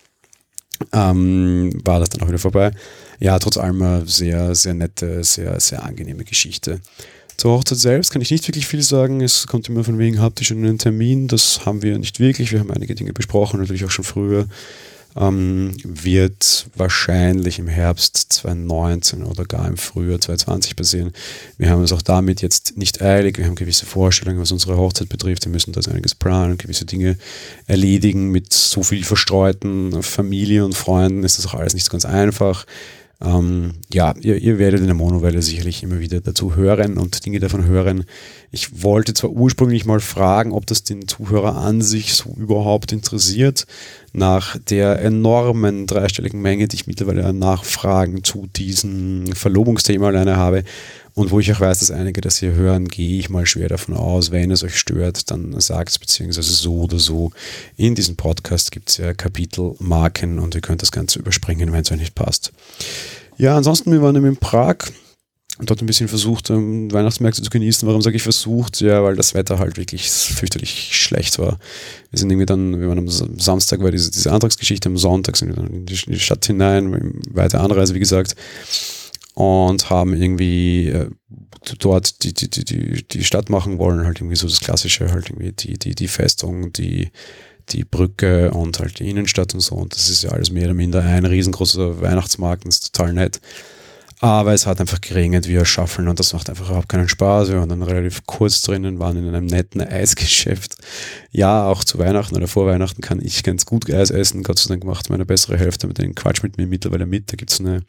ähm, 0.94 1.72
war 1.84 2.00
das 2.00 2.10
dann 2.10 2.22
auch 2.22 2.28
wieder 2.28 2.40
vorbei. 2.40 2.72
Ja, 3.20 3.40
trotz 3.40 3.58
allem 3.58 3.82
eine 3.82 4.08
sehr, 4.08 4.56
sehr 4.56 4.74
nette, 4.74 5.24
sehr, 5.24 5.60
sehr 5.60 5.84
angenehme 5.84 6.24
Geschichte. 6.24 6.82
Zur 7.38 7.54
Hochzeit 7.54 7.78
selbst 7.78 8.12
kann 8.12 8.22
ich 8.22 8.32
nicht 8.32 8.48
wirklich 8.48 8.68
viel 8.68 8.82
sagen. 8.82 9.22
Es 9.22 9.48
kommt 9.48 9.68
immer 9.68 9.84
von 9.84 10.00
wegen, 10.00 10.22
habt 10.22 10.40
ihr 10.40 10.46
schon 10.46 10.58
einen 10.60 10.78
Termin? 10.78 11.28
Das 11.28 11.66
haben 11.66 11.82
wir 11.82 11.98
nicht 11.98 12.20
wirklich. 12.20 12.52
Wir 12.52 12.60
haben 12.60 12.72
einige 12.72 12.96
Dinge 12.96 13.14
besprochen, 13.14 13.60
natürlich 13.60 13.84
auch 13.86 13.92
schon 13.92 14.06
früher 14.06 14.48
ähm, 15.16 15.72
wird 15.84 16.68
wahrscheinlich 16.76 17.60
im 17.60 17.68
Herbst 17.68 18.18
2019 18.34 19.24
oder 19.24 19.46
gar 19.46 19.68
im 19.68 19.78
Frühjahr 19.78 20.20
2020 20.20 20.76
passieren. 20.76 21.12
Wir 21.58 21.70
haben 21.70 21.84
es 21.84 21.94
auch 21.94 22.02
damit 22.02 22.42
jetzt 22.42 22.78
nicht 22.78 23.02
eilig. 23.02 23.38
Wir 23.38 23.46
haben 23.46 23.56
gewisse 23.56 23.86
Vorstellungen, 23.86 24.42
was 24.42 24.52
unsere 24.52 24.78
Hochzeit 24.78 25.10
betrifft. 25.10 25.46
Wir 25.46 25.52
müssen 25.52 25.72
das 25.72 25.88
einiges 25.88 26.16
planen, 26.16 26.58
gewisse 26.58 26.86
Dinge 26.86 27.18
erledigen. 27.66 28.32
Mit 28.32 28.52
so 28.52 28.84
viel 28.84 29.04
verstreuten 29.04 30.04
Familie 30.04 30.66
und 30.66 30.76
Freunden 30.76 31.24
ist 31.24 31.38
das 31.38 31.48
auch 31.48 31.54
alles 31.54 31.74
nicht 31.74 31.90
ganz 31.90 32.06
einfach. 32.06 32.66
Ähm, 33.22 33.76
ja, 33.94 34.14
ihr, 34.20 34.36
ihr, 34.38 34.60
werdet 34.60 34.82
in 34.82 34.88
der 34.88 34.96
Monowelle 34.96 35.42
sicherlich 35.42 35.84
immer 35.84 36.00
wieder 36.00 36.20
dazu 36.20 36.56
hören 36.56 36.98
und 36.98 37.26
Dinge 37.26 37.40
davon 37.40 37.66
hören. 37.66 38.04
Ich 38.52 38.84
wollte 38.84 39.14
zwar 39.14 39.32
ursprünglich 39.32 39.86
mal 39.86 40.02
fragen, 40.02 40.52
ob 40.52 40.66
das 40.66 40.84
den 40.84 41.08
Zuhörer 41.08 41.56
an 41.56 41.82
sich 41.82 42.14
so 42.14 42.36
überhaupt 42.38 42.92
interessiert, 42.92 43.68
nach 44.16 44.58
der 44.58 45.02
enormen 45.02 45.88
dreistelligen 45.88 46.42
Menge, 46.42 46.68
die 46.68 46.76
ich 46.76 46.88
mittlerweile 46.88 47.26
an 47.26 47.38
Nachfragen 47.38 48.24
zu 48.24 48.48
diesem 48.56 49.28
Verlobungsthema 49.36 50.08
alleine 50.08 50.38
habe. 50.38 50.64
Und 51.14 51.32
wo 51.32 51.40
ich 51.40 51.52
auch 51.52 51.60
weiß, 51.60 51.80
dass 51.80 51.92
einige 51.92 52.22
das 52.22 52.40
hier 52.40 52.54
hören, 52.54 52.88
gehe 52.88 53.20
ich 53.20 53.30
mal 53.30 53.46
schwer 53.46 53.70
davon 53.70 53.96
aus, 53.96 54.32
wenn 54.32 54.52
es 54.52 54.64
euch 54.64 54.78
stört, 54.78 55.32
dann 55.32 55.60
sagt 55.60 55.90
es 55.90 56.00
beziehungsweise 56.00 56.54
so 56.54 56.82
oder 56.82 57.00
so. 57.00 57.32
In 57.78 57.96
diesem 57.96 58.16
Podcast 58.16 58.72
gibt 58.72 58.90
es 58.90 58.98
ja 58.98 59.14
Kapitelmarken 59.14 60.40
und 60.40 60.56
ihr 60.56 60.62
könnt 60.62 60.82
das 60.82 60.92
Ganze 60.92 61.20
überspringen, 61.20 61.72
wenn 61.72 61.82
es 61.82 61.92
euch 61.92 62.00
nicht 62.00 62.16
passt. 62.16 62.52
Ja, 63.38 63.58
ansonsten, 63.58 63.92
wir 63.92 64.02
waren 64.02 64.16
in 64.16 64.38
Prag 64.38 64.78
dort 65.60 65.82
ein 65.82 65.86
bisschen 65.86 66.08
versucht, 66.08 66.50
ähm, 66.50 66.92
Weihnachtsmärkte 66.92 67.42
zu 67.42 67.50
genießen. 67.50 67.88
Warum 67.88 68.02
sage 68.02 68.18
ich 68.18 68.24
versucht? 68.24 68.82
Ja, 68.82 69.04
weil 69.04 69.16
das 69.16 69.34
Wetter 69.34 69.60
halt 69.60 69.78
wirklich 69.78 70.12
fürchterlich 70.12 70.90
schlecht 70.96 71.40
war. 71.40 71.60
Wir 72.12 72.20
sind 72.20 72.30
irgendwie 72.30 72.46
dann, 72.46 72.80
wir 72.80 72.90
waren 72.90 73.00
am 73.00 73.10
Samstag, 73.10 73.82
war 73.82 73.92
diese, 73.92 74.12
diese 74.12 74.32
Antragsgeschichte, 74.32 74.90
am 74.90 74.98
Sonntag 74.98 75.38
sind 75.38 75.50
wir 75.50 75.56
dann 75.56 75.68
in 75.68 75.86
die, 75.86 76.20
Stadt 76.20 76.46
hinein, 76.46 77.22
weiter 77.32 77.62
Anreise, 77.62 77.94
wie 77.94 78.00
gesagt 78.00 78.36
und 79.36 79.90
haben 79.90 80.14
irgendwie 80.16 80.88
äh, 80.88 81.10
dort 81.80 82.24
die, 82.24 82.34
die, 82.34 82.50
die, 82.50 83.04
die 83.04 83.24
Stadt 83.24 83.50
machen 83.50 83.78
wollen, 83.78 84.06
halt 84.06 84.20
irgendwie 84.20 84.38
so 84.38 84.48
das 84.48 84.62
Klassische, 84.62 85.12
halt 85.12 85.30
irgendwie 85.30 85.52
die, 85.52 85.78
die, 85.78 85.94
die 85.94 86.08
Festung, 86.08 86.72
die, 86.74 87.12
die 87.70 87.84
Brücke 87.84 88.52
und 88.52 88.80
halt 88.80 89.00
die 89.00 89.10
Innenstadt 89.10 89.54
und 89.54 89.60
so. 89.60 89.76
Und 89.76 89.94
das 89.94 90.10
ist 90.10 90.24
ja 90.24 90.32
alles 90.32 90.52
mehr 90.52 90.66
oder 90.66 90.74
minder 90.74 91.04
ein 91.04 91.26
riesengroßer 91.26 92.02
Weihnachtsmarkt 92.02 92.64
und 92.64 92.70
ist 92.70 92.94
total 92.94 93.14
nett. 93.14 93.42
Aber 94.22 94.54
es 94.54 94.66
hat 94.66 94.80
einfach 94.80 95.02
geregnet 95.02 95.48
wie 95.48 95.58
ein 95.60 95.66
Schaffeln 95.66 96.08
und 96.08 96.20
das 96.20 96.34
macht 96.34 96.50
einfach 96.50 96.68
überhaupt 96.68 96.90
keinen 96.90 97.10
Spaß. 97.10 97.50
Wir 97.50 97.60
waren 97.60 97.70
dann 97.70 97.82
relativ 97.82 98.26
kurz 98.26 98.62
drinnen, 98.62 98.98
waren 99.00 99.18
in 99.18 99.28
einem 99.28 99.46
netten 99.46 99.82
Eisgeschäft. 99.82 100.78
Ja, 101.32 101.68
auch 101.68 101.84
zu 101.84 102.00
Weihnachten 102.00 102.36
oder 102.36 102.48
vor 102.48 102.66
Weihnachten 102.66 103.02
kann 103.02 103.20
ich 103.22 103.44
ganz 103.44 103.66
gut 103.66 103.92
Eis 103.92 104.12
essen. 104.12 104.44
Gott 104.44 104.60
sei 104.60 104.70
Dank 104.70 104.86
macht 104.86 105.10
meine 105.10 105.26
bessere 105.26 105.58
Hälfte 105.58 105.88
mit 105.88 105.98
den 105.98 106.16
Quatsch 106.16 106.44
mit 106.44 106.58
mir 106.58 106.66
mittlerweile 106.66 107.06
mit. 107.06 107.32
Da 107.32 107.36
gibt 107.36 107.52
es 107.52 107.60
eine 107.60 107.84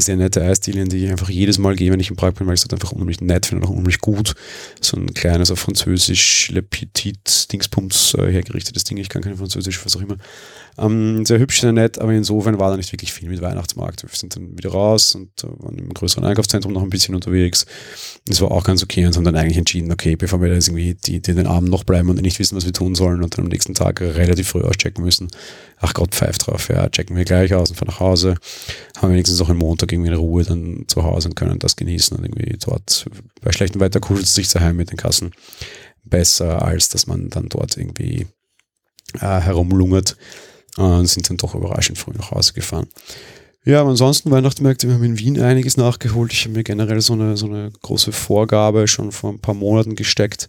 sehr 0.00 0.16
nette 0.16 0.42
Eisdiele, 0.42 0.84
die 0.84 1.04
ich 1.04 1.10
einfach 1.10 1.28
jedes 1.28 1.58
Mal 1.58 1.76
gehe, 1.76 1.92
wenn 1.92 2.00
ich 2.00 2.10
in 2.10 2.16
Prag 2.16 2.32
bin, 2.32 2.46
weil 2.46 2.54
ich 2.54 2.64
es 2.64 2.70
einfach 2.70 2.92
unheimlich 2.92 3.20
nett 3.20 3.46
finde 3.46 3.62
und 3.62 3.68
auch 3.68 3.72
unheimlich 3.72 4.00
gut. 4.00 4.34
So 4.80 4.96
ein 4.96 5.14
kleines 5.14 5.50
auf 5.50 5.60
Französisch 5.60 6.50
Le 6.50 6.62
Petit 6.62 7.52
Dingspumps 7.52 8.14
äh, 8.14 8.30
hergerichtetes 8.32 8.84
Ding. 8.84 8.98
Ich 8.98 9.08
kann 9.08 9.22
kein 9.22 9.36
Französisch, 9.36 9.84
was 9.84 9.96
auch 9.96 10.00
immer. 10.00 10.16
Ähm, 10.76 11.24
sehr 11.24 11.38
hübsch, 11.38 11.60
sehr 11.60 11.72
nett, 11.72 11.98
aber 11.98 12.12
insofern 12.12 12.58
war 12.58 12.70
da 12.70 12.76
nicht 12.76 12.92
wirklich 12.92 13.12
viel 13.12 13.28
mit 13.28 13.40
Weihnachtsmarkt. 13.40 14.02
Wir 14.02 14.08
sind 14.12 14.34
dann 14.34 14.58
wieder 14.58 14.70
raus 14.70 15.14
und 15.14 15.30
äh, 15.44 15.46
waren 15.62 15.78
im 15.78 15.94
größeren 15.94 16.24
Einkaufszentrum 16.24 16.72
noch 16.72 16.82
ein 16.82 16.90
bisschen 16.90 17.14
unterwegs. 17.14 17.64
Das 18.26 18.40
war 18.40 18.50
auch 18.50 18.64
ganz 18.64 18.82
okay 18.82 19.06
und 19.06 19.16
haben 19.16 19.24
dann 19.24 19.36
eigentlich 19.36 19.58
entschieden, 19.58 19.92
okay, 19.92 20.16
bevor 20.16 20.40
wir 20.40 20.52
jetzt 20.52 20.68
irgendwie 20.68 20.94
die, 20.94 21.20
die 21.20 21.34
den 21.34 21.46
Abend 21.46 21.70
noch 21.70 21.84
bleiben 21.84 22.08
und 22.08 22.20
nicht 22.20 22.38
wissen, 22.40 22.56
was 22.56 22.64
wir 22.64 22.72
tun 22.72 22.96
sollen 22.96 23.22
und 23.22 23.36
dann 23.36 23.44
am 23.44 23.50
nächsten 23.50 23.74
Tag 23.74 24.00
relativ 24.00 24.48
früh 24.48 24.62
auschecken 24.62 25.04
müssen. 25.04 25.28
Ach 25.78 25.94
Gott, 25.94 26.14
pfeift 26.14 26.46
drauf, 26.46 26.68
ja, 26.68 26.88
checken 26.88 27.16
wir 27.16 27.24
gleich 27.24 27.54
aus 27.54 27.70
und 27.70 27.76
fahren 27.76 27.88
nach 27.88 28.00
Hause. 28.00 28.34
Haben 29.04 29.12
wenigstens 29.12 29.42
auch 29.42 29.50
am 29.50 29.58
Montag 29.58 29.92
irgendwie 29.92 30.08
in 30.08 30.16
Ruhe 30.16 30.44
dann 30.44 30.84
zu 30.88 31.02
Hause 31.02 31.28
und 31.28 31.34
können 31.34 31.58
das 31.58 31.76
genießen 31.76 32.16
und 32.16 32.24
irgendwie 32.24 32.56
dort 32.58 33.04
bei 33.42 33.52
schlechtem 33.52 33.82
Wetter 33.82 34.00
kuschelt 34.00 34.24
es 34.24 34.34
sich 34.34 34.48
daheim 34.48 34.76
mit 34.76 34.90
den 34.90 34.96
Kassen 34.96 35.32
besser, 36.04 36.62
als 36.62 36.88
dass 36.88 37.06
man 37.06 37.28
dann 37.28 37.50
dort 37.50 37.76
irgendwie 37.76 38.26
äh, 39.20 39.40
herumlungert 39.40 40.16
und 40.78 41.06
sind 41.06 41.28
dann 41.28 41.36
doch 41.36 41.54
überraschend 41.54 41.98
früh 41.98 42.12
nach 42.16 42.30
Hause 42.30 42.54
gefahren. 42.54 42.86
Ja, 43.66 43.82
aber 43.82 43.90
ansonsten 43.90 44.30
Weihnachtsmärkte, 44.30 44.88
wir 44.88 44.94
haben 44.94 45.04
in 45.04 45.18
Wien 45.18 45.38
einiges 45.38 45.76
nachgeholt. 45.76 46.32
Ich 46.32 46.44
habe 46.44 46.54
mir 46.54 46.64
generell 46.64 47.02
so 47.02 47.12
eine, 47.12 47.36
so 47.36 47.44
eine 47.44 47.72
große 47.82 48.12
Vorgabe 48.12 48.88
schon 48.88 49.12
vor 49.12 49.34
ein 49.34 49.40
paar 49.40 49.54
Monaten 49.54 49.96
gesteckt, 49.96 50.48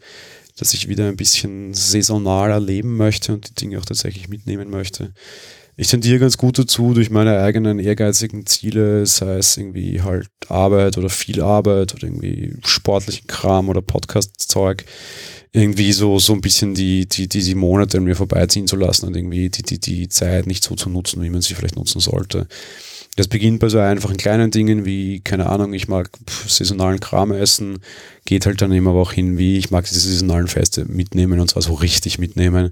dass 0.57 0.73
ich 0.73 0.87
wieder 0.87 1.09
ein 1.09 1.17
bisschen 1.17 1.73
saisonal 1.73 2.51
erleben 2.51 2.95
möchte 2.95 3.33
und 3.33 3.49
die 3.49 3.55
Dinge 3.55 3.79
auch 3.79 3.85
tatsächlich 3.85 4.29
mitnehmen 4.29 4.69
möchte. 4.69 5.11
Ich 5.77 5.87
tendiere 5.87 6.19
ganz 6.19 6.37
gut 6.37 6.57
dazu, 6.57 6.93
durch 6.93 7.09
meine 7.09 7.39
eigenen 7.39 7.79
ehrgeizigen 7.79 8.45
Ziele, 8.45 9.05
sei 9.05 9.37
es 9.37 9.57
irgendwie 9.57 10.01
halt 10.01 10.29
Arbeit 10.47 10.97
oder 10.97 11.09
viel 11.09 11.41
Arbeit 11.41 11.93
oder 11.93 12.03
irgendwie 12.05 12.53
sportlichen 12.63 13.27
Kram 13.27 13.67
oder 13.67 13.81
Podcast-Zeug, 13.81 14.85
irgendwie 15.51 15.91
so, 15.91 16.17
so 16.19 16.31
ein 16.31 16.39
bisschen 16.39 16.75
die, 16.75 17.07
die, 17.07 17.27
die, 17.27 17.55
Monate 17.55 17.97
an 17.97 18.05
mir 18.05 18.15
vorbeiziehen 18.15 18.67
zu 18.67 18.77
lassen 18.77 19.07
und 19.07 19.17
irgendwie 19.17 19.49
die, 19.49 19.63
die, 19.63 19.79
die 19.79 20.07
Zeit 20.07 20.47
nicht 20.47 20.63
so 20.63 20.75
zu 20.75 20.89
nutzen, 20.89 21.21
wie 21.21 21.29
man 21.29 21.41
sie 21.41 21.55
vielleicht 21.55 21.75
nutzen 21.75 21.99
sollte. 21.99 22.47
Das 23.15 23.29
beginnt 23.29 23.59
bei 23.59 23.69
so 23.69 23.79
einfachen 23.79 24.17
kleinen 24.17 24.51
Dingen 24.51 24.83
wie, 24.83 25.21
keine 25.21 25.49
Ahnung, 25.49 25.73
ich 25.73 25.87
mag 25.87 26.09
saisonalen 26.47 26.99
Kram 26.99 27.31
essen, 27.31 27.79
geht 28.25 28.45
halt 28.45 28.61
dann 28.61 28.73
immer 28.73 28.89
aber 28.89 29.01
auch 29.01 29.13
hin, 29.13 29.37
wie 29.37 29.57
ich 29.57 29.71
mag 29.71 29.85
diese 29.85 30.01
saisonalen 30.01 30.47
Feste 30.47 30.85
mitnehmen 30.85 31.39
und 31.39 31.49
zwar 31.49 31.61
so 31.61 31.73
richtig 31.73 32.19
mitnehmen. 32.19 32.71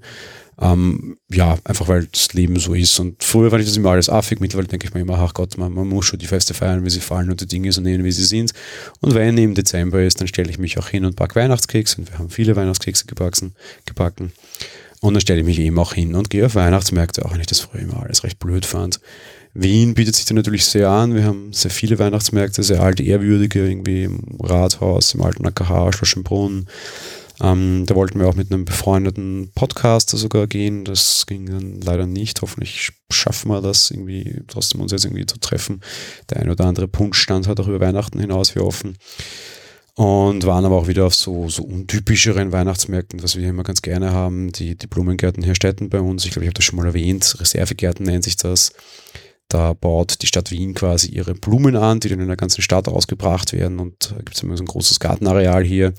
Ähm, 0.61 1.17
ja, 1.31 1.57
einfach 1.63 1.87
weil 1.87 2.07
das 2.11 2.33
Leben 2.33 2.59
so 2.59 2.73
ist. 2.73 2.99
Und 2.99 3.23
früher 3.23 3.49
fand 3.49 3.61
ich 3.61 3.69
das 3.69 3.77
immer 3.77 3.91
alles 3.91 4.09
affig, 4.09 4.39
mittlerweile 4.39 4.67
denke 4.67 4.85
ich 4.85 4.93
mir 4.93 5.01
immer, 5.01 5.17
ach 5.17 5.33
Gott, 5.33 5.57
man, 5.57 5.73
man 5.73 5.87
muss 5.87 6.05
schon 6.05 6.19
die 6.19 6.27
Feste 6.27 6.53
feiern, 6.53 6.85
wie 6.85 6.89
sie 6.89 6.99
fallen 6.99 7.31
und 7.31 7.41
die 7.41 7.47
Dinge 7.47 7.71
so 7.71 7.81
nehmen, 7.81 8.03
wie 8.03 8.11
sie 8.11 8.25
sind. 8.25 8.53
Und 8.99 9.15
wenn 9.15 9.37
eben 9.37 9.55
Dezember 9.55 10.03
ist, 10.03 10.19
dann 10.19 10.27
stelle 10.27 10.51
ich 10.51 10.59
mich 10.59 10.77
auch 10.77 10.89
hin 10.89 11.05
und 11.05 11.15
backe 11.15 11.35
Weihnachtskekse 11.35 12.01
und 12.01 12.11
wir 12.11 12.19
haben 12.19 12.29
viele 12.29 12.55
Weihnachtskekse 12.55 13.05
gebacken. 13.05 13.55
gebacken. 13.85 14.31
Und 15.01 15.15
dann 15.15 15.21
stelle 15.21 15.39
ich 15.39 15.45
mich 15.45 15.59
eben 15.59 15.77
auch 15.79 15.93
hin 15.93 16.15
und 16.15 16.29
gehe 16.29 16.45
auf 16.45 16.55
Weihnachtsmärkte, 16.55 17.25
auch 17.25 17.33
wenn 17.33 17.41
ich 17.41 17.47
das 17.47 17.59
früher 17.59 17.81
immer 17.81 18.01
alles 18.03 18.23
recht 18.23 18.39
blöd 18.39 18.65
fand. 18.65 19.01
Wien 19.53 19.93
bietet 19.93 20.15
sich 20.15 20.25
da 20.25 20.33
natürlich 20.33 20.65
sehr 20.65 20.89
an. 20.89 21.13
Wir 21.13 21.25
haben 21.25 21.53
sehr 21.53 21.69
viele 21.69 21.99
Weihnachtsmärkte, 21.99 22.63
sehr 22.63 22.81
alte, 22.81 23.03
ehrwürdige, 23.03 23.67
irgendwie 23.67 24.03
im 24.03 24.21
Rathaus, 24.39 25.13
im 25.13 25.21
alten 25.21 25.45
AKH, 25.45 25.93
Schloss 25.93 26.09
Schönbrunn. 26.09 26.67
Ähm, 27.41 27.85
da 27.85 27.95
wollten 27.95 28.19
wir 28.19 28.27
auch 28.27 28.35
mit 28.35 28.51
einem 28.51 28.65
befreundeten 28.65 29.51
Podcaster 29.53 30.17
sogar 30.17 30.47
gehen. 30.47 30.85
Das 30.85 31.25
ging 31.27 31.45
dann 31.45 31.81
leider 31.81 32.07
nicht. 32.07 32.41
Hoffentlich 32.41 32.91
schaffen 33.11 33.49
wir 33.49 33.61
das 33.61 33.91
irgendwie, 33.91 34.41
trotzdem 34.47 34.81
uns 34.81 34.91
jetzt 34.91 35.05
irgendwie 35.05 35.25
zu 35.25 35.39
treffen. 35.39 35.81
Der 36.29 36.37
ein 36.37 36.49
oder 36.49 36.65
andere 36.65 36.87
Punktstand 36.87 37.47
hat 37.47 37.59
auch 37.59 37.67
über 37.67 37.79
Weihnachten 37.79 38.19
hinaus, 38.19 38.55
wir 38.55 38.65
offen. 38.65 38.97
Und 39.95 40.47
waren 40.47 40.65
aber 40.65 40.75
auch 40.75 40.87
wieder 40.87 41.05
auf 41.05 41.13
so, 41.13 41.49
so 41.49 41.63
untypischeren 41.63 42.51
Weihnachtsmärkten, 42.51 43.21
was 43.21 43.35
wir 43.35 43.47
immer 43.47 43.63
ganz 43.63 43.83
gerne 43.83 44.11
haben. 44.11 44.51
Die, 44.51 44.75
die 44.75 44.87
Blumengärten 44.87 45.43
Herstetten 45.43 45.89
bei 45.89 45.99
uns. 45.99 46.25
Ich 46.25 46.31
glaube, 46.31 46.45
ich 46.45 46.47
habe 46.47 46.55
das 46.55 46.65
schon 46.65 46.77
mal 46.77 46.87
erwähnt. 46.87 47.35
Reservegärten 47.39 48.05
nennt 48.05 48.23
sich 48.23 48.35
das. 48.35 48.71
Da 49.49 49.73
baut 49.73 50.21
die 50.21 50.27
Stadt 50.27 50.51
Wien 50.51 50.73
quasi 50.73 51.09
ihre 51.09 51.35
Blumen 51.35 51.75
an, 51.75 51.99
die 51.99 52.09
dann 52.09 52.19
in 52.19 52.27
der 52.27 52.37
ganzen 52.37 52.61
Stadt 52.61 52.87
ausgebracht 52.87 53.53
werden. 53.53 53.79
Und 53.79 54.11
da 54.11 54.17
gibt 54.17 54.35
es 54.35 54.43
immer 54.43 54.57
so 54.57 54.63
ein 54.63 54.67
großes 54.67 54.99
Gartenareal 54.99 55.63
hier, 55.63 55.93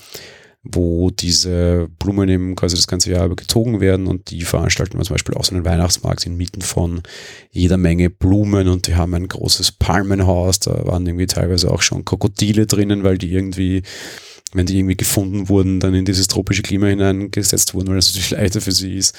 wo 0.65 1.11
diese 1.11 1.89
Blumen 1.99 2.29
eben 2.29 2.57
quasi 2.57 2.75
das 2.75 2.87
ganze 2.87 3.13
Jahr 3.13 3.27
über 3.27 3.37
gezogen 3.37 3.81
werden. 3.81 4.07
Und 4.07 4.31
die 4.31 4.43
veranstalten 4.43 4.99
wir 4.99 5.05
zum 5.05 5.15
Beispiel 5.15 5.37
auch 5.37 5.45
so 5.45 5.55
einen 5.55 5.65
Weihnachtsmarkt 5.65 6.27
inmitten 6.27 6.63
von 6.63 7.03
jeder 7.51 7.77
Menge 7.77 8.11
Blumen. 8.11 8.67
Und 8.67 8.89
die 8.89 8.97
haben 8.97 9.15
ein 9.15 9.29
großes 9.29 9.73
Palmenhaus. 9.73 10.59
Da 10.59 10.87
waren 10.87 11.07
irgendwie 11.07 11.27
teilweise 11.27 11.71
auch 11.71 11.83
schon 11.83 12.05
Krokodile 12.05 12.67
drinnen, 12.67 13.05
weil 13.05 13.19
die 13.19 13.33
irgendwie 13.33 13.83
wenn 14.55 14.67
die 14.67 14.79
irgendwie 14.79 14.97
gefunden 14.97 15.49
wurden, 15.49 15.81
dann 15.81 15.95
in 15.95 16.05
dieses 16.05 16.29
tropische 16.29 16.63
Klima 16.63 16.87
hineingesetzt 16.87 17.75
wurden, 17.75 17.89
weil 17.89 17.97
das 17.97 18.07
natürlich 18.07 18.31
leichter 18.43 18.61
für 18.61 18.71
sie 18.73 18.95
ist 18.95 19.17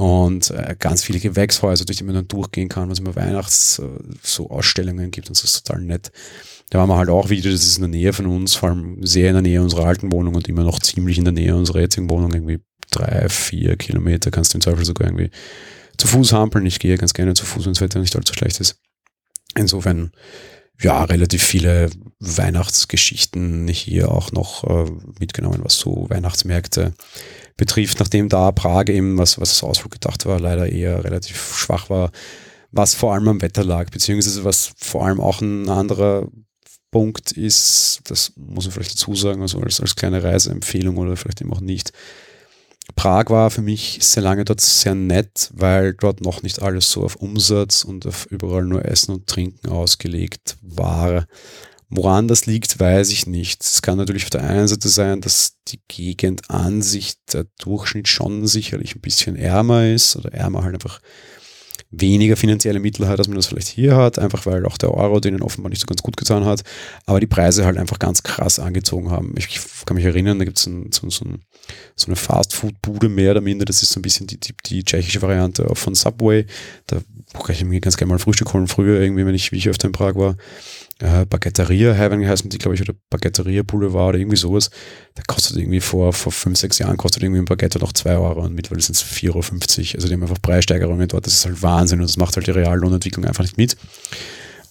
und 0.00 0.50
äh, 0.50 0.76
ganz 0.78 1.04
viele 1.04 1.20
Gewächshäuser, 1.20 1.84
durch 1.84 1.98
die 1.98 2.04
man 2.04 2.14
dann 2.14 2.26
durchgehen 2.26 2.70
kann, 2.70 2.88
was 2.88 3.00
immer 3.00 3.14
Weihnachts 3.16 3.80
äh, 3.80 3.86
so 4.22 4.48
Ausstellungen 4.48 5.10
gibt 5.10 5.28
und 5.28 5.36
das 5.36 5.44
ist 5.44 5.66
total 5.66 5.82
nett. 5.82 6.10
Da 6.70 6.78
waren 6.78 6.88
wir 6.88 6.96
halt 6.96 7.10
auch 7.10 7.28
wieder, 7.28 7.50
das 7.50 7.64
ist 7.64 7.76
in 7.76 7.82
der 7.82 7.90
Nähe 7.90 8.14
von 8.14 8.24
uns, 8.24 8.54
vor 8.54 8.70
allem 8.70 9.04
sehr 9.04 9.28
in 9.28 9.34
der 9.34 9.42
Nähe 9.42 9.60
unserer 9.60 9.84
alten 9.84 10.10
Wohnung 10.10 10.36
und 10.36 10.48
immer 10.48 10.62
noch 10.62 10.78
ziemlich 10.78 11.18
in 11.18 11.24
der 11.24 11.34
Nähe 11.34 11.54
unserer 11.54 11.80
jetzigen 11.80 12.08
Wohnung, 12.08 12.32
irgendwie 12.32 12.60
drei, 12.90 13.28
vier 13.28 13.76
Kilometer 13.76 14.30
kannst 14.30 14.54
du 14.54 14.56
im 14.56 14.62
Zweifel 14.62 14.86
sogar 14.86 15.06
irgendwie 15.06 15.30
zu 15.98 16.06
Fuß 16.06 16.32
hampeln. 16.32 16.64
Ich 16.64 16.78
gehe 16.78 16.96
ganz 16.96 17.12
gerne 17.12 17.34
zu 17.34 17.44
Fuß, 17.44 17.66
wenn 17.66 17.74
das 17.74 17.82
Wetter 17.82 18.00
nicht 18.00 18.16
allzu 18.16 18.32
schlecht 18.32 18.58
ist. 18.58 18.76
Insofern, 19.54 20.12
ja, 20.80 21.04
relativ 21.04 21.42
viele 21.42 21.90
Weihnachtsgeschichten 22.20 23.68
hier 23.68 24.10
auch 24.10 24.32
noch 24.32 24.64
äh, 24.64 24.90
mitgenommen, 25.18 25.60
was 25.62 25.78
so 25.78 26.06
Weihnachtsmärkte 26.08 26.94
betrifft, 27.60 28.00
nachdem 28.00 28.30
da 28.30 28.52
Prag 28.52 28.88
eben, 28.88 29.18
was, 29.18 29.38
was 29.38 29.50
das 29.50 29.62
Ausflug 29.62 29.92
gedacht 29.92 30.24
war, 30.24 30.40
leider 30.40 30.66
eher 30.66 31.04
relativ 31.04 31.58
schwach 31.58 31.90
war, 31.90 32.10
was 32.72 32.94
vor 32.94 33.12
allem 33.12 33.28
am 33.28 33.42
Wetter 33.42 33.62
lag, 33.62 33.90
beziehungsweise 33.90 34.44
was 34.44 34.72
vor 34.78 35.04
allem 35.04 35.20
auch 35.20 35.42
ein 35.42 35.68
anderer 35.68 36.26
Punkt 36.90 37.32
ist, 37.32 38.00
das 38.04 38.32
muss 38.36 38.64
man 38.64 38.72
vielleicht 38.72 38.94
dazu 38.94 39.14
sagen, 39.14 39.42
also 39.42 39.60
als, 39.60 39.78
als 39.78 39.94
kleine 39.94 40.22
Reiseempfehlung 40.22 40.96
oder 40.96 41.16
vielleicht 41.18 41.42
eben 41.42 41.52
auch 41.52 41.60
nicht. 41.60 41.92
Prag 42.96 43.26
war 43.28 43.50
für 43.50 43.62
mich 43.62 43.98
sehr 44.00 44.22
lange 44.22 44.46
dort 44.46 44.62
sehr 44.62 44.94
nett, 44.94 45.50
weil 45.52 45.92
dort 45.92 46.22
noch 46.22 46.42
nicht 46.42 46.62
alles 46.62 46.90
so 46.90 47.04
auf 47.04 47.16
Umsatz 47.16 47.84
und 47.84 48.06
auf 48.06 48.26
überall 48.30 48.64
nur 48.64 48.86
Essen 48.86 49.14
und 49.14 49.26
Trinken 49.26 49.68
ausgelegt 49.68 50.56
war. 50.62 51.26
Woran 51.92 52.28
das 52.28 52.46
liegt, 52.46 52.78
weiß 52.78 53.10
ich 53.10 53.26
nicht. 53.26 53.64
Es 53.64 53.82
kann 53.82 53.98
natürlich 53.98 54.22
auf 54.22 54.30
der 54.30 54.44
einen 54.44 54.68
Seite 54.68 54.88
sein, 54.88 55.20
dass 55.20 55.56
die 55.66 55.80
Gegend 55.88 56.48
an 56.48 56.82
sich, 56.82 57.14
der 57.32 57.46
Durchschnitt 57.58 58.06
schon 58.06 58.46
sicherlich 58.46 58.94
ein 58.94 59.00
bisschen 59.00 59.34
ärmer 59.34 59.88
ist 59.88 60.14
oder 60.14 60.32
ärmer 60.32 60.62
halt 60.62 60.74
einfach 60.74 61.00
weniger 61.90 62.36
finanzielle 62.36 62.78
Mittel 62.78 63.08
hat, 63.08 63.18
als 63.18 63.26
man 63.26 63.36
das 63.36 63.46
vielleicht 63.46 63.66
hier 63.66 63.96
hat, 63.96 64.20
einfach 64.20 64.46
weil 64.46 64.64
auch 64.64 64.78
der 64.78 64.94
Euro 64.94 65.18
denen 65.18 65.42
offenbar 65.42 65.70
nicht 65.70 65.80
so 65.80 65.86
ganz 65.86 66.02
gut 66.02 66.16
getan 66.16 66.44
hat, 66.44 66.62
aber 67.06 67.18
die 67.18 67.26
Preise 67.26 67.64
halt 67.64 67.78
einfach 67.78 67.98
ganz 67.98 68.22
krass 68.22 68.60
angezogen 68.60 69.10
haben. 69.10 69.34
Ich 69.36 69.60
kann 69.84 69.96
mich 69.96 70.04
erinnern, 70.04 70.38
da 70.38 70.44
gibt 70.44 70.58
es 70.58 70.66
ein, 70.66 70.92
so, 70.92 71.10
so, 71.10 71.24
ein, 71.24 71.40
so, 71.96 72.06
eine 72.06 72.14
Fast-Food-Bude 72.14 73.08
mehr 73.08 73.32
oder 73.32 73.40
minder, 73.40 73.64
das 73.64 73.82
ist 73.82 73.90
so 73.90 73.98
ein 73.98 74.02
bisschen 74.02 74.28
die, 74.28 74.38
die, 74.38 74.54
die 74.66 74.84
tschechische 74.84 75.22
Variante 75.22 75.68
von 75.74 75.96
Subway. 75.96 76.46
Da 76.86 77.00
kann 77.32 77.56
ich 77.56 77.64
mir 77.64 77.80
ganz 77.80 77.96
gerne 77.96 78.12
mal 78.12 78.20
Frühstück 78.20 78.52
holen, 78.52 78.68
früher 78.68 79.00
irgendwie, 79.00 79.26
wenn 79.26 79.34
ich, 79.34 79.50
wie 79.50 79.56
ich 79.56 79.68
öfter 79.68 79.88
in 79.88 79.92
Prag 79.92 80.14
war 80.14 80.36
äh, 81.00 81.24
Baguetteria 81.24 81.92
Heaven 81.92 82.26
heißen 82.26 82.50
die, 82.50 82.58
glaube 82.58 82.74
ich, 82.74 82.82
oder 82.82 82.94
Baguetteria 83.08 83.62
Boulevard 83.62 84.10
oder 84.10 84.18
irgendwie 84.18 84.36
sowas. 84.36 84.70
Da 85.14 85.22
kostet 85.26 85.56
irgendwie 85.56 85.80
vor, 85.80 86.12
vor 86.12 86.30
fünf, 86.30 86.58
sechs 86.58 86.78
Jahren 86.78 86.96
kostet 86.96 87.22
irgendwie 87.22 87.40
ein 87.40 87.46
Baguette 87.46 87.78
noch 87.78 87.92
zwei 87.92 88.16
Euro 88.16 88.42
und 88.42 88.54
mittlerweile 88.54 88.82
sind 88.82 88.96
es 88.96 89.04
4,50 89.04 89.28
Euro. 89.28 89.38
Also 89.94 90.08
die 90.08 90.14
haben 90.14 90.22
einfach 90.22 90.42
Preissteigerungen 90.42 91.08
dort. 91.08 91.26
Das 91.26 91.32
ist 91.32 91.44
halt 91.46 91.62
Wahnsinn 91.62 92.00
und 92.00 92.08
das 92.08 92.16
macht 92.16 92.36
halt 92.36 92.46
die 92.46 92.52
Reallohnentwicklung 92.52 93.24
einfach 93.24 93.44
nicht 93.44 93.56
mit. 93.56 93.76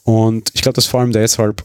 Und 0.04 0.52
ich 0.54 0.62
glaube, 0.62 0.76
dass 0.76 0.86
vor 0.86 1.00
allem 1.00 1.12
deshalb 1.12 1.64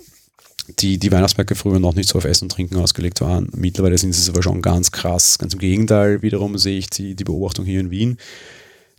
die, 0.80 0.98
die 0.98 1.12
Weihnachtsmärkte 1.12 1.54
früher 1.54 1.78
noch 1.78 1.94
nicht 1.94 2.08
so 2.08 2.18
auf 2.18 2.24
Essen 2.24 2.44
und 2.44 2.52
Trinken 2.52 2.76
ausgelegt 2.76 3.20
waren. 3.20 3.50
Mittlerweile 3.54 3.98
sind 3.98 4.14
sie 4.14 4.30
aber 4.30 4.42
schon 4.42 4.62
ganz 4.62 4.90
krass. 4.90 5.38
Ganz 5.38 5.52
im 5.52 5.58
Gegenteil, 5.58 6.22
wiederum 6.22 6.56
sehe 6.56 6.78
ich 6.78 6.88
die, 6.88 7.14
die 7.14 7.24
Beobachtung 7.24 7.66
hier 7.66 7.80
in 7.80 7.90
Wien 7.90 8.16